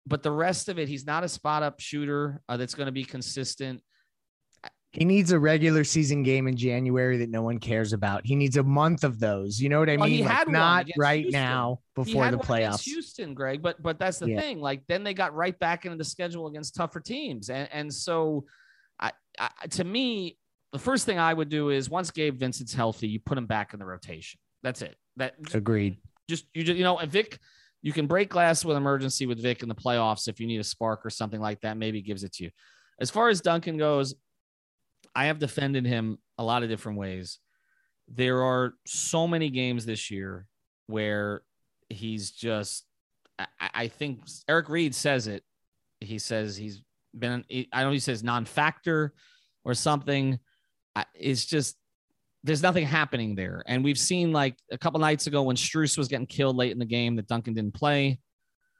but 0.07 0.23
the 0.23 0.31
rest 0.31 0.69
of 0.69 0.79
it, 0.79 0.89
he's 0.89 1.07
not 1.07 1.25
a 1.25 1.29
spot 1.29 1.63
up 1.63 1.81
shooter 1.81 2.41
uh, 2.49 2.57
that's 2.57 2.75
going 2.75 2.87
to 2.87 2.93
be 2.93 3.05
consistent. 3.05 3.81
He 4.93 5.07
needs 5.07 5.33
a 5.33 5.39
regular 5.39 5.85
season 5.85 6.23
game 6.23 6.47
in 6.47 6.55
January 6.57 7.17
that 7.19 7.31
no 7.31 7.41
one 7.41 7.59
cares 7.59 7.95
about. 7.95 8.27
He 8.27 8.37
needs 8.37 8.59
a 8.59 8.63
month 8.63 9.05
of 9.05 9.19
those. 9.19 9.59
You 9.59 9.71
know 9.71 9.79
what 9.81 9.89
I 9.89 9.97
Well, 9.97 10.07
he 10.07 10.17
mean? 10.17 10.27
Like, 10.27 10.35
had 10.37 10.49
not 10.49 10.87
right 10.99 11.23
Houston. 11.23 11.41
now 11.41 11.79
He 11.97 12.03
before 12.05 12.31
the 12.31 12.37
playoffs. 12.37 12.83
Houston, 12.83 13.33
Greg, 13.33 13.63
but 13.63 13.83
but 13.83 13.99
that's 13.99 14.19
the 14.19 14.29
Yeah. 14.29 14.41
thing. 14.41 14.61
Like 14.61 14.83
then 14.89 15.03
they 15.03 15.15
got 15.15 15.35
right 15.35 15.59
back 15.59 15.87
into 15.87 15.97
the 15.97 16.05
schedule 16.05 16.47
against 16.47 16.75
tougher 16.75 17.01
teams, 17.01 17.49
and 17.49 17.69
and 17.73 17.93
so, 17.93 18.45
I, 19.01 19.13
I 19.39 19.49
to 19.71 19.85
me, 19.85 20.37
the 20.73 20.79
first 20.79 21.07
thing 21.07 21.19
I 21.19 21.33
would 21.33 21.49
do 21.49 21.71
is 21.71 21.89
once 21.89 22.11
Gabe 22.11 22.39
Vincent's 22.39 22.75
healthy, 22.75 23.09
you 23.09 23.19
put 23.19 23.39
him 23.39 23.47
back 23.47 23.73
in 23.73 23.79
the 23.79 23.87
rotation. 23.87 24.41
That's 24.63 24.83
it. 24.83 24.95
That 25.17 25.35
Agreed. 25.55 25.97
just 26.29 26.45
you 26.53 26.65
just 26.65 26.77
you 26.77 26.85
know, 26.85 26.99
and 26.99 27.11
Vic, 27.11 27.39
you 27.81 27.95
can 27.95 28.07
break 28.07 28.29
glass 28.29 28.63
with 28.63 28.77
emergency 28.77 29.25
with 29.25 29.41
Vic 29.43 29.63
in 29.63 29.71
the 29.71 29.75
playoffs 29.75 30.29
if 30.29 30.39
you 30.39 30.47
need 30.47 30.61
a 30.61 30.65
spark 30.65 31.07
or 31.07 31.11
something 31.11 31.41
like 31.41 31.61
that. 31.63 31.79
Maybe 31.79 31.97
he 31.99 32.03
gives 32.03 32.25
it 32.25 32.33
to 32.35 32.45
you. 32.45 32.51
As 33.01 33.11
far 33.11 33.31
as 33.31 33.41
Duncan 33.41 33.79
goes, 33.79 34.15
I 35.15 35.27
have 35.27 35.39
defended 35.39 35.87
him 35.87 36.19
a 36.39 36.45
lot 36.45 36.63
of 36.63 36.69
different 36.69 36.99
ways. 36.99 37.39
There 38.09 38.43
are 38.43 38.75
so 38.87 39.27
many 39.29 39.51
games 39.51 39.87
this 39.87 40.11
year 40.11 40.47
where 40.87 41.43
he's 41.89 42.31
just. 42.31 42.85
I, 43.39 43.47
I 43.61 43.89
think 43.89 44.25
Eric 44.49 44.69
Reid 44.69 44.95
says 44.95 45.27
it. 45.27 45.43
He 46.01 46.19
says 46.19 46.57
he's 46.57 46.83
been. 47.17 47.45
I 47.51 47.67
don't 47.73 47.89
know 47.89 47.91
he 47.93 47.99
says 47.99 48.23
non-factor 48.23 49.13
or 49.65 49.75
something. 49.75 50.39
It's 51.15 51.47
just 51.47 51.77
there's 52.45 52.63
nothing 52.63 52.85
happening 52.85 53.35
there. 53.35 53.63
And 53.67 53.85
we've 53.85 53.99
seen 53.99 54.33
like 54.33 54.57
a 54.71 54.79
couple 54.79 55.01
nights 55.01 55.27
ago 55.27 55.43
when 55.43 55.57
Strus 55.57 55.97
was 55.97 56.09
getting 56.09 56.27
killed 56.27 56.57
late 56.57 56.73
in 56.73 56.79
the 56.79 56.85
game 56.85 57.17
that 57.17 57.29
Duncan 57.29 57.55
didn't 57.55 57.75
play. 57.75 58.19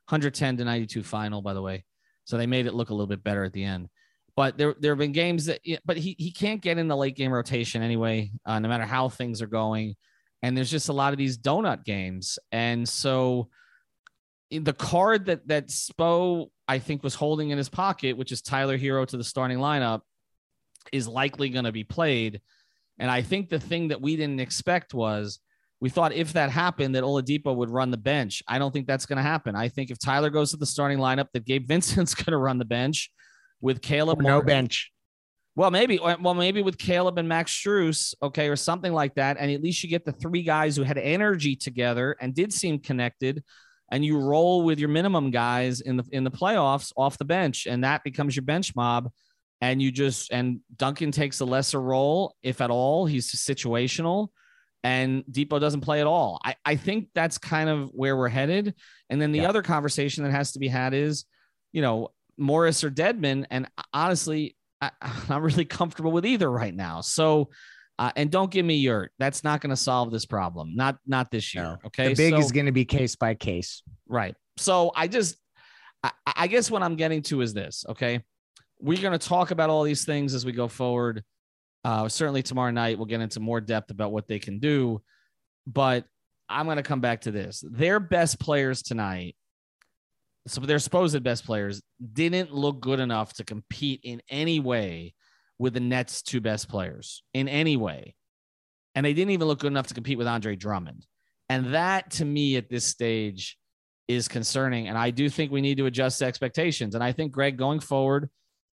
110 0.09 0.57
to 0.57 0.65
92 0.65 1.03
final, 1.03 1.43
by 1.43 1.55
the 1.55 1.63
way. 1.63 1.85
So 2.25 2.37
they 2.37 2.47
made 2.47 2.67
it 2.67 2.75
look 2.75 2.91
a 2.91 2.95
little 2.95 3.07
bit 3.07 3.23
better 3.23 3.45
at 3.45 3.53
the 3.53 3.65
end. 3.65 3.89
But 4.35 4.57
there, 4.57 4.75
there 4.79 4.93
have 4.93 4.99
been 4.99 5.13
games 5.13 5.47
that, 5.47 5.61
but 5.85 5.99
he, 5.99 6.17
he 6.19 6.31
can't 6.31 6.63
get 6.63 6.79
in 6.79 6.89
the 6.89 6.97
late 6.97 7.17
game 7.17 7.33
rotation 7.33 7.83
anyway, 7.83 8.31
uh, 8.47 8.59
no 8.59 8.69
matter 8.69 8.85
how 8.85 9.09
things 9.09 9.43
are 9.43 9.47
going. 9.47 9.95
And 10.43 10.57
there's 10.57 10.71
just 10.71 10.89
a 10.89 10.93
lot 10.93 11.13
of 11.13 11.19
these 11.19 11.39
donut 11.39 11.85
games. 11.85 12.39
And 12.51 12.89
so 12.89 13.49
the 14.51 14.73
card 14.73 15.27
that 15.27 15.47
that 15.49 15.69
Spo 15.69 16.49
I 16.69 16.79
think 16.79 17.03
was 17.03 17.15
holding 17.15 17.51
in 17.51 17.59
his 17.59 17.69
pocket, 17.69 18.17
which 18.17 18.33
is 18.33 18.43
Tyler 18.43 18.79
Herro 18.79 19.07
to 19.07 19.17
the 19.17 19.25
starting 19.25 19.59
lineup, 19.59 20.01
is 20.93 21.07
likely 21.07 21.49
going 21.49 21.65
to 21.65 21.73
be 21.73 21.85
played. 21.85 22.41
And 22.99 23.11
I 23.11 23.23
think 23.23 23.49
the 23.49 23.61
thing 23.61 23.89
that 23.89 24.01
we 24.01 24.17
didn't 24.17 24.41
expect 24.41 24.95
was 24.95 25.39
we 25.81 25.91
thought 25.91 26.13
if 26.13 26.35
that 26.35 26.51
happened 26.51 26.95
that 26.95 27.03
Oladipo 27.03 27.55
would 27.55 27.71
run 27.71 27.91
the 27.91 27.97
bench. 27.97 28.43
I 28.47 28.59
don't 28.59 28.73
think 28.73 28.87
that's 28.87 29.07
going 29.07 29.17
to 29.17 29.23
happen. 29.23 29.57
I 29.57 29.69
think 29.69 29.91
if 29.91 29.99
Tyler 29.99 30.31
goes 30.31 30.53
to 30.53 30.57
the 30.57 30.67
starting 30.67 30.99
lineup, 30.99 31.27
that 31.33 31.45
Gabe 31.45 31.67
Vincent's 31.67 32.15
going 32.15 32.33
to 32.33 32.39
run 32.39 32.59
the 32.59 32.65
bench 32.65 33.11
with 33.63 33.81
Caleb. 33.81 34.21
no 34.21 34.29
Martin. 34.29 34.47
bench. 34.47 34.93
Well, 35.55 35.71
maybe, 35.71 35.99
uh, 35.99 36.17
well, 36.21 36.35
maybe 36.35 36.63
with 36.63 36.79
Caleb 36.79 37.19
and 37.19 37.29
Max 37.29 37.53
Strus, 37.53 38.15
okay, 38.23 38.49
or 38.49 38.57
something 38.57 38.93
like 38.93 39.15
that. 39.17 39.37
And 39.39 39.51
at 39.51 39.63
least 39.63 39.83
you 39.83 39.89
get 39.91 40.05
the 40.05 40.13
three 40.13 40.43
guys 40.43 40.77
who 40.77 40.83
had 40.83 40.97
energy 40.97 41.57
together 41.57 42.17
and 42.21 42.35
did 42.35 42.53
seem 42.53 42.79
connected, 42.79 43.43
and 43.91 44.05
you 44.05 44.19
roll 44.19 44.63
with 44.63 44.79
your 44.79 44.89
minimum 44.89 45.31
guys 45.31 45.81
in 45.81 45.97
the 45.99 46.05
in 46.11 46.25
the 46.25 46.31
playoffs 46.31 46.93
off 46.97 47.19
the 47.19 47.25
bench, 47.25 47.67
and 47.67 47.85
that 47.85 48.03
becomes 48.03 48.35
your 48.35 48.45
bench 48.45 48.75
mob. 48.75 49.11
And 49.61 49.81
you 49.81 49.93
just 49.93 50.33
and 50.33 50.61
Duncan 50.75 51.13
takes 51.13 51.39
a 51.41 51.45
lesser 51.45 51.81
role, 51.81 52.35
if 52.43 52.61
at 52.61 52.71
all. 52.71 53.07
He's 53.07 53.31
situational, 53.31 54.29
and 54.83 55.23
Dipo 55.31 55.61
doesn't 55.61 55.83
play 55.83 56.01
at 56.01 56.07
all. 56.07 56.41
I, 56.45 56.57
I 56.65 56.77
think 56.77 57.09
that's 57.15 57.39
kind 57.39 57.69
of 57.69 57.91
where 57.93 58.17
we're 58.17 58.29
headed. 58.29 58.75
And 59.11 59.21
then 59.21 59.33
the 59.33 59.41
yeah. 59.41 59.49
other 59.49 59.63
conversation 59.63 60.25
that 60.25 60.33
has 60.33 60.53
to 60.53 60.59
be 60.59 60.69
had 60.69 60.95
is, 60.95 61.27
you 61.73 61.83
know, 61.83 62.09
Morris 62.37 62.85
or 62.85 62.91
Dedmon. 62.91 63.47
And 63.51 63.69
honestly, 63.93 64.57
I, 64.81 64.91
am 65.03 65.23
not 65.29 65.43
really 65.43 65.65
comfortable 65.65 66.13
with 66.13 66.27
either 66.27 66.51
right 66.51 66.75
now. 66.75 67.01
So, 67.01 67.51
uh, 67.99 68.11
and 68.17 68.31
don't 68.31 68.51
give 68.51 68.67
me 68.67 68.77
Yurt. 68.77 69.13
That's 69.19 69.45
not 69.45 69.61
going 69.61 69.71
to 69.71 69.77
solve 69.77 70.11
this 70.11 70.27
problem. 70.27 70.75
Not 70.75 70.99
not 71.07 71.31
this 71.31 71.55
year. 71.55 71.65
No. 71.65 71.77
Okay. 71.87 72.09
The 72.09 72.15
big 72.15 72.33
so, 72.33 72.39
is 72.39 72.51
going 72.51 72.67
to 72.67 72.73
be 72.73 72.85
case 72.85 73.17
by 73.17 73.35
case. 73.35 73.83
Right. 74.09 74.35
So 74.57 74.93
I 74.95 75.09
just, 75.09 75.37
I, 76.03 76.11
I 76.27 76.47
guess 76.47 76.71
what 76.71 76.83
I'm 76.83 76.97
getting 76.97 77.23
to 77.23 77.41
is 77.43 77.55
this. 77.55 77.85
Okay. 77.89 78.23
We're 78.81 79.01
going 79.01 79.19
to 79.19 79.29
talk 79.29 79.53
about 79.53 79.71
all 79.71 79.85
these 79.85 80.05
things 80.05 80.35
as 80.35 80.45
we 80.45 80.53
go 80.53 80.69
forward. 80.69 81.23
Uh, 81.85 82.09
certainly 82.09 82.43
tomorrow 82.43 82.71
night 82.71 82.97
we'll 82.97 83.07
get 83.07 83.21
into 83.21 83.41
more 83.41 83.61
depth 83.61 83.91
about 83.91 84.13
what 84.13 84.27
they 84.27 84.39
can 84.39 84.59
do. 84.59 85.03
But 85.67 86.05
I'm 86.49 86.67
going 86.67 86.77
to 86.79 86.83
come 86.83 87.01
back 87.01 87.23
to 87.23 87.31
this. 87.31 87.63
Their 87.71 88.01
best 88.01 88.41
players 88.41 88.83
tonight 88.83 89.37
so 90.47 90.61
their 90.61 90.79
supposed 90.79 91.23
best 91.23 91.45
players 91.45 91.83
didn't 92.13 92.53
look 92.53 92.81
good 92.81 93.01
enough 93.01 93.33
to 93.35 93.45
compete 93.45 94.01
in 94.03 94.23
any 94.29 94.61
way 94.61 95.15
with 95.59 95.75
the 95.75 95.81
Nets' 95.81 96.23
two 96.23 96.41
best 96.41 96.69
players 96.69 97.23
in 97.33 97.49
any 97.49 97.77
way. 97.77 98.15
And 98.95 99.07
they 99.07 99.15
didn't 99.15 99.31
even 99.31 99.47
look 99.47 99.61
good 99.61 99.73
enough 99.73 99.87
to 99.87 99.95
compete 99.95 100.19
with 100.19 100.27
Andre 100.27 100.57
Drummond. 100.57 101.07
And 101.49 101.75
that 101.75 102.11
to 102.13 102.25
me 102.25 102.57
at 102.57 102.69
this 102.69 102.85
stage 102.85 103.57
is 104.09 104.29
concerning. 104.29 104.89
And 104.89 104.99
I 104.99 105.11
do 105.11 105.29
think 105.29 105.53
we 105.53 105.61
need 105.61 105.79
to 105.79 105.87
adjust 105.87 106.23
expectations. 106.23 106.95
And 106.95 107.05
I 107.05 107.13
think 107.13 107.33
Greg 107.33 107.57
going 107.57 107.81
forward, 107.81 108.29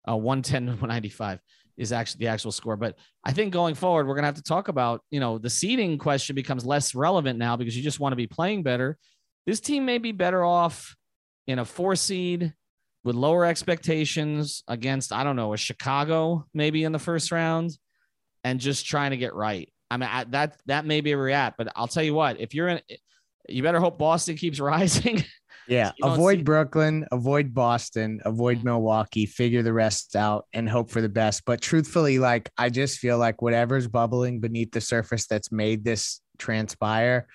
uh, 0.10 0.15
110 0.15 0.65
to 0.65 0.71
195 0.71 1.39
is 1.77 1.91
actually 1.91 2.19
the 2.19 2.27
actual 2.27 2.51
score. 2.51 2.75
But 2.75 2.95
I 3.23 3.32
think 3.32 3.53
going 3.53 3.75
forward, 3.75 4.08
we're 4.08 4.15
going 4.15 4.23
to 4.23 4.27
have 4.27 4.36
to 4.36 4.43
talk 4.43 4.67
about, 4.67 5.01
you 5.12 5.19
know, 5.19 5.38
the 5.38 5.49
seeding 5.49 5.97
question 5.97 6.36
becomes 6.36 6.65
less 6.65 6.95
relevant 6.95 7.39
now 7.39 7.55
because 7.55 7.77
you 7.77 7.84
just 7.84 7.99
want 7.99 8.12
to 8.12 8.17
be 8.17 8.27
playing 8.27 8.63
better. 8.63 8.97
This 9.45 9.60
team 9.60 9.86
may 9.86 9.97
be 9.97 10.12
better 10.12 10.43
off 10.43 10.95
in 11.49 11.57
a 11.57 11.65
four 11.65 11.95
seed 11.95 12.53
with 13.03 13.15
lower 13.15 13.43
expectations 13.43 14.63
against, 14.67 15.12
I 15.12 15.23
don't 15.23 15.35
know, 15.35 15.53
a 15.53 15.57
Chicago 15.57 16.45
maybe 16.53 16.83
in 16.83 16.91
the 16.91 16.99
first 16.99 17.31
round 17.31 17.75
and 18.43 18.59
just 18.59 18.85
trying 18.85 19.12
to 19.12 19.17
get 19.17 19.33
right. 19.33 19.67
I 19.89 19.97
mean, 19.97 20.09
I, 20.12 20.25
that 20.25 20.57
that 20.67 20.85
may 20.85 21.01
be 21.01 21.13
a 21.13 21.17
react, 21.17 21.57
but 21.57 21.69
I'll 21.75 21.88
tell 21.88 22.03
you 22.03 22.13
what, 22.13 22.39
if 22.39 22.53
you're 22.53 22.67
in, 22.67 22.81
you 23.47 23.63
better 23.63 23.79
hope 23.79 23.97
Boston 23.97 24.38
keeps 24.38 24.59
rising. 24.75 25.25
Yeah, 25.67 25.91
avoid 26.03 26.39
see- 26.39 26.43
Brooklyn, 26.43 27.07
avoid 27.12 27.51
Boston, 27.55 28.21
avoid 28.25 28.63
Milwaukee, 28.63 29.25
figure 29.25 29.63
the 29.63 29.73
rest 29.73 30.15
out 30.15 30.45
and 30.53 30.69
hope 30.69 30.91
for 30.91 31.01
the 31.01 31.09
best. 31.09 31.45
But 31.45 31.62
truthfully, 31.62 32.19
like 32.19 32.51
I 32.59 32.69
just 32.69 32.99
feel 32.99 33.17
like 33.17 33.41
whatever's 33.41 33.88
bubbling 33.88 34.39
beneath 34.39 34.71
the 34.71 34.81
surface 34.81 35.25
that's 35.25 35.51
made 35.51 35.83
this 35.83 36.21
transpire, 36.38 37.27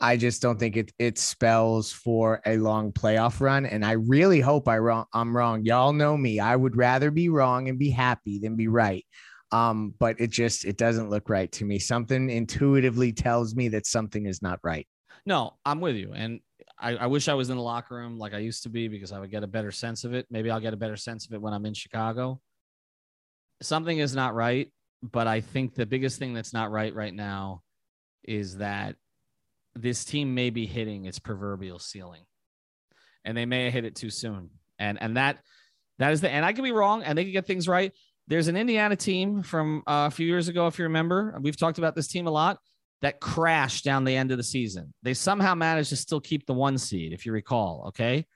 I 0.00 0.16
just 0.16 0.42
don't 0.42 0.58
think 0.58 0.76
it 0.76 0.92
it 0.98 1.18
spells 1.18 1.90
for 1.90 2.42
a 2.44 2.58
long 2.58 2.92
playoff 2.92 3.40
run. 3.40 3.64
And 3.64 3.84
I 3.84 3.92
really 3.92 4.40
hope 4.40 4.68
I 4.68 4.78
wrong 4.78 5.06
I'm 5.14 5.36
wrong. 5.36 5.64
Y'all 5.64 5.92
know 5.92 6.16
me. 6.16 6.38
I 6.38 6.54
would 6.54 6.76
rather 6.76 7.10
be 7.10 7.28
wrong 7.28 7.68
and 7.68 7.78
be 7.78 7.90
happy 7.90 8.38
than 8.38 8.56
be 8.56 8.68
right. 8.68 9.04
Um, 9.52 9.94
but 9.98 10.20
it 10.20 10.30
just 10.30 10.64
it 10.64 10.76
doesn't 10.76 11.08
look 11.08 11.28
right 11.28 11.50
to 11.52 11.64
me. 11.64 11.78
Something 11.78 12.28
intuitively 12.30 13.12
tells 13.12 13.54
me 13.54 13.68
that 13.68 13.86
something 13.86 14.26
is 14.26 14.42
not 14.42 14.58
right. 14.62 14.86
No, 15.24 15.54
I'm 15.64 15.80
with 15.80 15.96
you. 15.96 16.12
And 16.12 16.40
I, 16.78 16.96
I 16.96 17.06
wish 17.06 17.28
I 17.28 17.34
was 17.34 17.48
in 17.48 17.56
the 17.56 17.62
locker 17.62 17.94
room 17.96 18.18
like 18.18 18.34
I 18.34 18.38
used 18.38 18.64
to 18.64 18.68
be 18.68 18.88
because 18.88 19.12
I 19.12 19.18
would 19.18 19.30
get 19.30 19.44
a 19.44 19.48
better 19.48 19.72
sense 19.72 20.04
of 20.04 20.12
it. 20.12 20.26
Maybe 20.30 20.50
I'll 20.50 20.60
get 20.60 20.74
a 20.74 20.78
better 20.78 20.96
sense 20.96 21.26
of 21.26 21.32
it 21.32 21.40
when 21.40 21.54
I'm 21.54 21.64
in 21.64 21.74
Chicago. 21.74 22.40
Something 23.62 23.98
is 23.98 24.14
not 24.14 24.34
right, 24.34 24.70
but 25.02 25.26
I 25.26 25.40
think 25.40 25.74
the 25.74 25.86
biggest 25.86 26.18
thing 26.18 26.34
that's 26.34 26.52
not 26.52 26.70
right 26.70 26.94
right 26.94 27.14
now 27.14 27.62
is 28.24 28.58
that 28.58 28.96
this 29.80 30.04
team 30.04 30.34
may 30.34 30.50
be 30.50 30.66
hitting 30.66 31.04
its 31.04 31.18
proverbial 31.18 31.78
ceiling 31.78 32.22
and 33.24 33.36
they 33.36 33.46
may 33.46 33.70
hit 33.70 33.84
it 33.84 33.94
too 33.96 34.10
soon. 34.10 34.50
And 34.78 35.00
and 35.00 35.16
that 35.16 35.38
that 35.98 36.12
is 36.12 36.20
the 36.20 36.30
and 36.30 36.44
I 36.44 36.52
could 36.52 36.64
be 36.64 36.72
wrong 36.72 37.02
and 37.02 37.16
they 37.16 37.24
can 37.24 37.32
get 37.32 37.46
things 37.46 37.68
right. 37.68 37.92
There's 38.28 38.48
an 38.48 38.56
Indiana 38.56 38.96
team 38.96 39.42
from 39.42 39.82
uh, 39.86 40.08
a 40.08 40.10
few 40.10 40.26
years 40.26 40.48
ago, 40.48 40.66
if 40.66 40.78
you 40.78 40.84
remember. 40.84 41.38
We've 41.40 41.56
talked 41.56 41.78
about 41.78 41.94
this 41.94 42.08
team 42.08 42.26
a 42.26 42.30
lot 42.30 42.58
that 43.02 43.20
crashed 43.20 43.84
down 43.84 44.04
the 44.04 44.16
end 44.16 44.32
of 44.32 44.36
the 44.36 44.42
season. 44.42 44.92
They 45.02 45.14
somehow 45.14 45.54
managed 45.54 45.90
to 45.90 45.96
still 45.96 46.20
keep 46.20 46.46
the 46.46 46.54
one 46.54 46.76
seed, 46.78 47.12
if 47.12 47.24
you 47.24 47.32
recall. 47.32 47.84
Okay. 47.88 48.26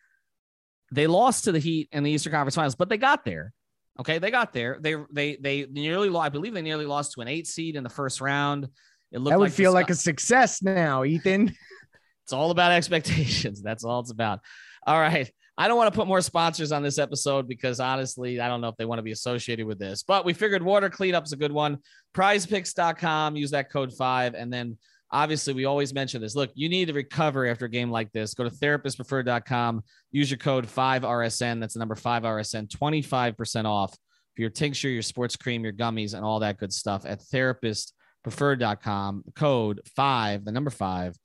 They 0.93 1.07
lost 1.07 1.45
to 1.45 1.53
the 1.53 1.59
Heat 1.59 1.89
in 1.93 2.03
the 2.03 2.11
Eastern 2.11 2.33
Conference 2.33 2.57
Finals, 2.57 2.75
but 2.75 2.89
they 2.89 2.99
got 2.99 3.25
there. 3.25 3.53
Okay, 3.99 4.19
they 4.19 4.31
got 4.31 4.53
there. 4.53 4.79
They 4.81 4.97
they 5.13 5.37
they 5.37 5.67
nearly, 5.71 6.15
I 6.17 6.29
believe, 6.29 6.55
they 6.55 6.63
nearly 6.63 6.87
lost 6.87 7.13
to 7.13 7.21
an 7.21 7.29
eight 7.29 7.47
seed 7.47 7.77
in 7.77 7.83
the 7.85 7.91
first 7.91 8.21
round. 8.21 8.69
It 9.13 9.19
looked 9.19 9.33
that 9.33 9.39
would 9.39 9.47
like 9.47 9.53
feel 9.53 9.73
like 9.73 9.91
a 9.91 9.95
success 9.95 10.63
now, 10.63 11.05
Ethan. 11.05 11.55
it's 12.25 12.33
all 12.33 12.51
about 12.51 12.73
expectations. 12.73 13.63
That's 13.63 13.85
all 13.85 14.01
it's 14.01 14.11
about. 14.11 14.41
All 14.87 15.01
right. 15.01 15.31
I 15.59 15.69
don't 15.69 15.77
want 15.77 15.93
to 15.93 15.99
put 15.99 16.07
more 16.07 16.23
sponsors 16.23 16.73
on 16.73 16.83
this 16.83 16.99
episode 16.99 17.47
because 17.47 17.81
honestly, 17.81 18.41
I 18.41 18.49
don't 18.49 18.63
know 18.63 18.69
if 18.69 18.77
they 18.77 18.87
want 18.87 18.99
to 18.99 19.03
be 19.03 19.11
associated 19.11 19.67
with 19.67 19.79
this, 19.79 20.03
but 20.03 20.25
we 20.25 20.33
figured 20.33 20.63
water 20.63 20.89
cleanup 20.89 21.27
is 21.27 21.33
a 21.33 21.37
good 21.37 21.53
one. 21.53 21.79
Prizepicks.com, 22.15 23.37
use 23.37 23.51
that 23.51 23.71
code 23.71 23.93
five. 23.93 24.35
And 24.35 24.51
then 24.51 24.79
obviously, 25.11 25.53
we 25.53 25.67
always 25.67 25.93
mention 25.93 26.23
this. 26.23 26.35
Look, 26.35 26.51
you 26.55 26.71
need 26.71 26.87
to 26.87 26.95
recover 26.95 27.47
after 27.47 27.67
a 27.67 27.69
game 27.69 27.91
like 27.91 28.11
this. 28.13 28.33
Go 28.33 28.45
to 28.45 28.51
therapistpreferred.com, 28.51 29.83
use 30.13 30.31
your 30.31 30.39
code 30.39 30.67
5RSN. 30.67 31.61
That's 31.61 31.75
the 31.75 31.81
number 31.81 31.97
5RSN, 31.97 32.69
25% 32.69 33.65
off 33.67 33.93
for 33.93 34.41
your 34.41 34.51
tincture, 34.51 34.89
your 34.89 35.03
sports 35.03 35.37
cream, 35.37 35.63
your 35.63 35.75
gummies, 35.75 36.15
and 36.15 36.25
all 36.25 36.39
that 36.41 36.57
good 36.57 36.73
stuff 36.73 37.05
at 37.05 37.21
therapist 37.25 37.93
preferred.com, 38.23 39.25
code 39.35 39.81
five, 39.97 40.45
the 40.45 40.53
number 40.53 40.71
five, 40.71 41.17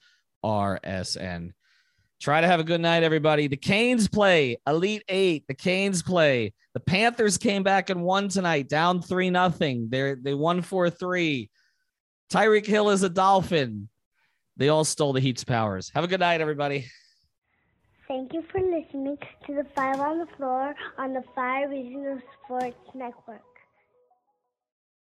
RSN. 0.43 1.51
Try 2.21 2.41
to 2.41 2.47
have 2.47 2.60
a 2.60 2.63
good 2.63 2.81
night, 2.81 3.03
everybody. 3.03 3.47
The 3.47 3.58
Canes 3.58 4.08
play 4.08 4.58
Elite 4.65 5.03
Eight. 5.10 5.45
The 5.47 5.53
Canes 5.53 6.01
play. 6.01 6.53
The 6.73 6.79
Panthers 6.79 7.38
came 7.38 7.63
back 7.63 7.89
and 7.89 8.03
won 8.03 8.29
tonight, 8.29 8.69
down 8.69 9.01
three 9.01 9.29
nothing. 9.29 9.89
They 9.89 10.15
they 10.15 10.34
won 10.34 10.62
four 10.62 10.89
three. 10.89 11.49
Tyreek 12.31 12.65
Hill 12.65 12.89
is 12.89 13.03
a 13.03 13.10
Dolphin. 13.10 13.89
They 14.58 14.69
all 14.69 14.86
stole 14.86 15.13
the 15.13 15.19
Heat's 15.19 15.43
powers. 15.43 15.91
Have 15.93 16.03
a 16.03 16.08
good 16.08 16.21
night, 16.21 16.41
everybody. 16.41 16.86
Thank 18.08 18.34
you 18.34 18.43
for 18.51 18.62
listening 18.62 19.17
to 19.47 19.53
the 19.53 19.65
Five 19.75 19.99
on 19.99 20.19
the 20.19 20.27
Floor 20.38 20.73
on 20.97 21.13
the 21.13 21.23
Five 21.36 21.69
Reasons 21.69 22.21
Sports 22.43 22.75
Network. 22.93 23.54